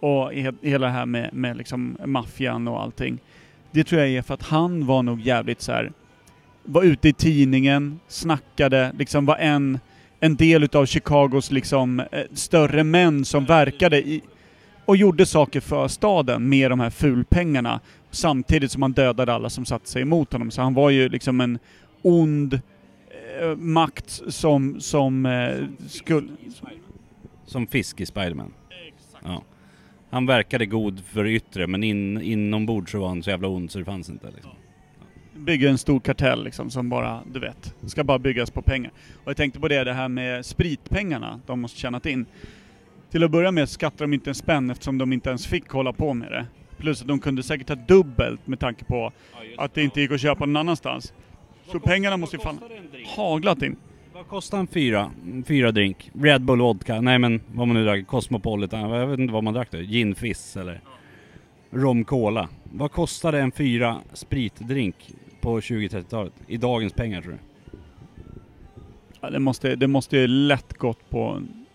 Och 0.00 0.32
he- 0.32 0.56
hela 0.62 0.86
det 0.86 0.92
här 0.92 1.06
med, 1.06 1.34
med 1.34 1.56
liksom 1.56 1.96
maffian 2.04 2.68
och 2.68 2.82
allting. 2.82 3.18
Det 3.70 3.84
tror 3.84 4.00
jag 4.00 4.10
är 4.10 4.22
för 4.22 4.34
att 4.34 4.42
han 4.42 4.86
var 4.86 5.02
nog 5.02 5.20
jävligt 5.20 5.60
så 5.60 5.72
här 5.72 5.92
var 6.64 6.82
ute 6.82 7.08
i 7.08 7.12
tidningen, 7.12 8.00
snackade, 8.08 8.92
liksom 8.98 9.26
var 9.26 9.36
en, 9.36 9.78
en 10.20 10.36
del 10.36 10.64
utav 10.64 10.86
Chicagos 10.86 11.50
liksom 11.50 12.00
eh, 12.00 12.06
större 12.32 12.84
män 12.84 13.24
som 13.24 13.44
verkade 13.44 14.08
i, 14.08 14.22
och 14.84 14.96
gjorde 14.96 15.26
saker 15.26 15.60
för 15.60 15.88
staden 15.88 16.48
med 16.48 16.70
de 16.70 16.80
här 16.80 16.90
fulpengarna. 16.90 17.80
Samtidigt 18.10 18.72
som 18.72 18.82
han 18.82 18.92
dödade 18.92 19.34
alla 19.34 19.50
som 19.50 19.64
satte 19.64 19.88
sig 19.88 20.02
emot 20.02 20.32
honom. 20.32 20.50
Så 20.50 20.62
han 20.62 20.74
var 20.74 20.90
ju 20.90 21.08
liksom 21.08 21.40
en 21.40 21.58
ond 22.02 22.60
eh, 23.40 23.56
makt 23.56 24.22
som, 24.28 24.80
som 24.80 25.26
eh, 25.26 25.64
skulle... 25.88 26.28
Som 27.46 27.66
fisk 27.66 28.00
i 28.00 28.06
Spiderman. 28.06 28.52
Ja. 29.24 29.42
Han 30.10 30.26
verkade 30.26 30.66
god 30.66 31.00
för 31.04 31.26
yttre 31.26 31.66
men 31.66 31.84
in, 31.84 32.20
inombords 32.20 32.92
så 32.92 33.00
var 33.00 33.08
han 33.08 33.22
så 33.22 33.30
jävla 33.30 33.48
ond 33.48 33.70
så 33.70 33.78
det 33.78 33.84
fanns 33.84 34.08
inte 34.08 34.26
liksom. 34.30 34.50
bygga 35.34 35.70
en 35.70 35.78
stor 35.78 36.00
kartell 36.00 36.44
liksom 36.44 36.70
som 36.70 36.88
bara, 36.88 37.22
du 37.32 37.40
vet, 37.40 37.74
ska 37.86 38.04
bara 38.04 38.18
byggas 38.18 38.50
på 38.50 38.62
pengar. 38.62 38.92
Och 39.24 39.30
jag 39.30 39.36
tänkte 39.36 39.60
på 39.60 39.68
det, 39.68 39.84
det 39.84 39.92
här 39.92 40.08
med 40.08 40.46
spritpengarna 40.46 41.40
de 41.46 41.60
måste 41.60 41.78
tjänat 41.78 42.06
in. 42.06 42.26
Till 43.10 43.24
att 43.24 43.30
börja 43.30 43.52
med 43.52 43.68
skattar 43.68 44.04
de 44.04 44.14
inte 44.14 44.30
en 44.30 44.34
spänn 44.34 44.70
eftersom 44.70 44.98
de 44.98 45.12
inte 45.12 45.28
ens 45.28 45.46
fick 45.46 45.68
hålla 45.68 45.92
på 45.92 46.14
med 46.14 46.32
det. 46.32 46.46
Plus 46.78 47.02
att 47.02 47.08
de 47.08 47.20
kunde 47.20 47.42
säkert 47.42 47.66
ta 47.66 47.74
dubbelt 47.74 48.46
med 48.46 48.60
tanke 48.60 48.84
på 48.84 49.12
att 49.58 49.74
det 49.74 49.82
inte 49.82 50.00
gick 50.00 50.10
att 50.10 50.20
köpa 50.20 50.46
någon 50.46 50.56
annanstans. 50.56 51.12
Så 51.66 51.80
pengarna 51.80 52.16
måste 52.16 52.36
ju 52.36 52.42
fan 52.42 52.60
haglat 53.16 53.62
in. 53.62 53.76
Vad 54.14 54.28
kostar 54.28 54.58
en 54.58 54.66
fyra? 54.66 55.10
Fyra 55.46 55.72
drink? 55.72 56.10
Red 56.14 56.42
Bull 56.42 56.60
vodka? 56.60 57.00
Nej 57.00 57.18
men 57.18 57.40
vad 57.54 57.68
man 57.68 57.76
nu 57.76 57.84
drack, 57.84 58.06
Cosmopolitan, 58.06 58.90
jag 58.90 59.06
vet 59.06 59.18
inte 59.18 59.32
vad 59.32 59.44
man 59.44 59.54
drack 59.54 59.70
då. 59.70 59.78
Gin 59.78 60.14
fizz 60.14 60.56
eller 60.56 60.80
rom 61.70 62.04
cola. 62.04 62.48
Vad 62.72 62.92
kostade 62.92 63.40
en 63.40 63.52
fyra 63.52 64.00
spritdrink 64.12 65.12
på 65.40 65.60
20-30-talet? 65.60 66.32
I 66.46 66.56
dagens 66.56 66.92
pengar 66.92 67.22
tror 67.22 67.32
du? 67.32 67.38
Ja, 69.20 69.30
det, 69.30 69.38
måste, 69.38 69.76
det 69.76 69.86
måste 69.86 70.16
ju 70.16 70.26
lätt 70.26 70.72
gått 70.72 71.10
på 71.10 71.22
en, 71.24 71.66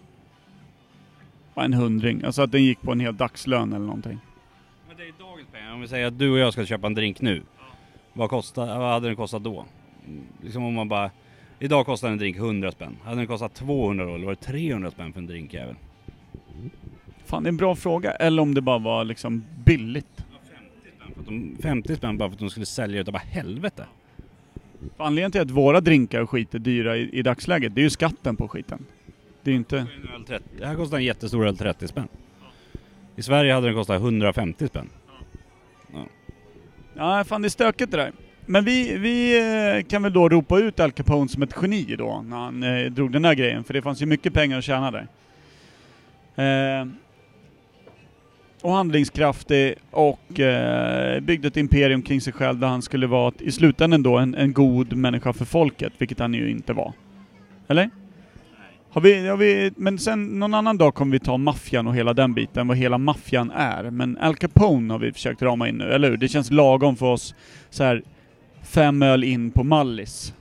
en 1.55 1.73
hundring. 1.73 2.23
Alltså 2.23 2.41
att 2.41 2.51
den 2.51 2.63
gick 2.63 2.81
på 2.81 2.91
en 2.91 2.99
hel 2.99 3.17
dagslön 3.17 3.73
eller 3.73 3.85
någonting. 3.85 4.19
Om 5.73 5.81
vi 5.81 5.87
säger 5.87 6.07
att 6.07 6.19
du 6.19 6.31
och 6.31 6.37
jag 6.37 6.53
ska 6.53 6.65
köpa 6.65 6.87
en 6.87 6.93
drink 6.93 7.21
nu. 7.21 7.41
Vad, 8.13 8.29
kostar, 8.29 8.79
vad 8.79 8.91
hade 8.91 9.07
den 9.07 9.15
kostat 9.15 9.43
då? 9.43 9.65
Liksom 10.41 10.63
om 10.63 10.73
man 10.73 10.89
bara... 10.89 11.11
Idag 11.59 11.85
kostar 11.85 12.09
en 12.09 12.17
drink 12.17 12.37
100 12.37 12.71
spänn. 12.71 12.97
Hade 13.03 13.17
den 13.17 13.27
kostat 13.27 13.53
200 13.53 14.05
då? 14.05 14.15
Eller 14.15 14.25
var 14.25 14.33
det 14.33 14.41
300 14.41 14.91
spänn 14.91 15.13
för 15.13 15.19
en 15.19 15.27
drink 15.27 15.53
även? 15.53 15.75
Fan, 17.25 17.43
det 17.43 17.47
är 17.47 17.49
en 17.49 17.57
bra 17.57 17.75
fråga. 17.75 18.11
Eller 18.11 18.41
om 18.41 18.53
det 18.53 18.61
bara 18.61 18.77
var 18.77 19.03
liksom 19.03 19.45
billigt. 19.65 20.25
50 21.61 21.95
spänn 21.95 22.17
bara 22.17 22.29
för 22.29 22.33
att 22.33 22.39
de 22.39 22.49
skulle 22.49 22.65
sälja 22.65 23.01
utav 23.01 23.11
bara 23.11 23.19
helvete. 23.19 23.85
För 24.97 25.03
anledningen 25.03 25.31
till 25.31 25.41
att 25.41 25.51
våra 25.51 25.81
drinkar 25.81 26.21
och 26.21 26.29
skit 26.29 26.55
är 26.55 26.59
dyra 26.59 26.97
i, 26.97 27.09
i 27.19 27.21
dagsläget, 27.21 27.75
det 27.75 27.81
är 27.81 27.83
ju 27.83 27.89
skatten 27.89 28.35
på 28.35 28.47
skiten. 28.47 28.85
Det 29.43 29.49
är 29.49 29.53
ju 29.53 29.57
inte... 29.57 29.77
En 29.77 30.09
öl 30.15 30.25
30. 30.27 30.45
Det 30.59 30.65
här 30.65 30.75
kostar 30.75 30.97
en 30.97 31.03
jättestor 31.03 31.47
öl 31.47 31.57
30 31.57 31.87
spänn. 31.87 32.07
I 33.15 33.21
Sverige 33.21 33.53
hade 33.53 33.67
den 33.67 33.75
kostat 33.75 34.01
150 34.01 34.67
spänn. 34.67 34.89
Ja, 36.93 37.23
fan 37.23 37.41
det 37.41 37.47
är 37.47 37.49
stökigt 37.49 37.91
det 37.91 37.97
där. 37.97 38.11
Men 38.45 38.65
vi, 38.65 38.97
vi 38.97 39.39
eh, 39.77 39.83
kan 39.83 40.03
väl 40.03 40.13
då 40.13 40.29
ropa 40.29 40.59
ut 40.59 40.79
Al 40.79 40.91
Capone 40.91 41.29
som 41.29 41.43
ett 41.43 41.55
geni 41.61 41.95
då, 41.95 42.25
när 42.27 42.37
han 42.37 42.63
eh, 42.63 42.91
drog 42.91 43.11
den 43.11 43.21
där 43.21 43.33
grejen. 43.33 43.63
För 43.63 43.73
det 43.73 43.81
fanns 43.81 44.01
ju 44.01 44.05
mycket 44.05 44.33
pengar 44.33 44.57
att 44.57 44.63
tjäna 44.63 44.91
där. 44.91 45.07
Eh, 46.35 46.87
och 48.61 48.71
handlingskraftig 48.71 49.67
eh, 49.67 49.75
och 49.91 50.39
eh, 50.39 51.19
byggde 51.19 51.47
ett 51.47 51.57
imperium 51.57 52.01
kring 52.01 52.21
sig 52.21 52.33
själv 52.33 52.59
där 52.59 52.67
han 52.67 52.81
skulle 52.81 53.07
vara 53.07 53.33
i 53.39 53.51
slutändan 53.51 54.03
då 54.03 54.17
en, 54.17 54.35
en 54.35 54.53
god 54.53 54.93
människa 54.93 55.33
för 55.33 55.45
folket, 55.45 55.93
vilket 55.97 56.19
han 56.19 56.33
ju 56.33 56.49
inte 56.49 56.73
var. 56.73 56.93
Eller? 57.67 57.89
Har 58.93 59.01
vi, 59.01 59.27
har 59.27 59.37
vi, 59.37 59.71
men 59.75 59.99
sen 59.99 60.39
någon 60.39 60.53
annan 60.53 60.77
dag 60.77 60.93
kommer 60.93 61.11
vi 61.11 61.19
ta 61.19 61.37
maffian 61.37 61.87
och 61.87 61.95
hela 61.95 62.13
den 62.13 62.33
biten, 62.33 62.67
vad 62.67 62.77
hela 62.77 62.97
maffian 62.97 63.51
är. 63.51 63.89
Men 63.89 64.17
Al 64.17 64.35
Capone 64.35 64.93
har 64.93 64.99
vi 64.99 65.13
försökt 65.13 65.41
rama 65.41 65.69
in 65.69 65.75
nu, 65.75 65.91
eller 65.91 66.09
hur? 66.09 66.17
Det 66.17 66.27
känns 66.27 66.51
lagom 66.51 66.95
för 66.95 67.05
oss 67.05 67.35
så 67.69 67.83
här 67.83 68.03
fem 68.61 69.01
öl 69.01 69.23
in 69.23 69.51
på 69.51 69.63
Mallis. 69.63 70.33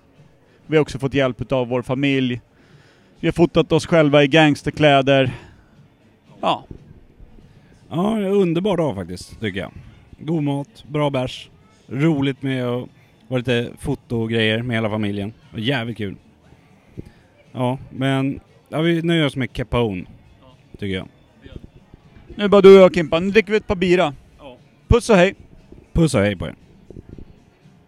Vi 0.67 0.77
har 0.77 0.83
också 0.83 0.99
fått 0.99 1.15
hjälp 1.15 1.53
av 1.53 1.69
vår 1.69 1.83
familj. 1.83 2.41
Vi 3.21 3.29
har 3.29 3.33
fotat 3.33 3.73
oss 3.73 3.87
själva 3.87 4.25
i 4.25 4.27
gangsterkläder. 4.27 5.33
Ja, 6.41 6.65
Ja, 7.95 8.19
underbar 8.19 8.77
dag 8.77 8.95
faktiskt, 8.95 9.41
tycker 9.41 9.61
jag. 9.61 9.73
God 10.19 10.43
mat, 10.43 10.85
bra 10.89 11.11
bärs, 11.11 11.51
roligt 11.87 12.43
med 12.43 12.65
att 12.67 12.89
vara 13.29 13.39
lite 13.39 13.71
fotogrejer 13.79 14.63
med 14.63 14.77
hela 14.77 14.91
familjen. 14.91 15.33
Jävligt 15.57 15.97
kul. 15.97 16.17
Ja, 17.53 17.79
men 17.91 18.41
ja, 18.69 18.81
vi 18.81 19.03
nöjer 19.03 19.27
oss 19.27 19.37
med 19.37 19.53
Capone, 19.53 20.05
tycker 20.79 20.95
jag. 20.97 21.09
nu 22.37 22.45
är 22.45 22.49
bara 22.49 22.61
du 22.61 22.77
och 22.77 22.83
jag 22.83 22.95
Kimpa. 22.95 23.21
Nu 23.21 23.31
dricker 23.31 23.51
vi 23.51 23.57
ett 23.57 23.67
par 23.67 23.77
bira. 23.77 24.15
Puss 24.89 25.11
och 25.11 25.17
hej! 25.17 25.35
Puss 25.93 26.15
och 26.15 26.21
hej 26.21 26.37
på 26.37 26.47
er. 26.47 26.55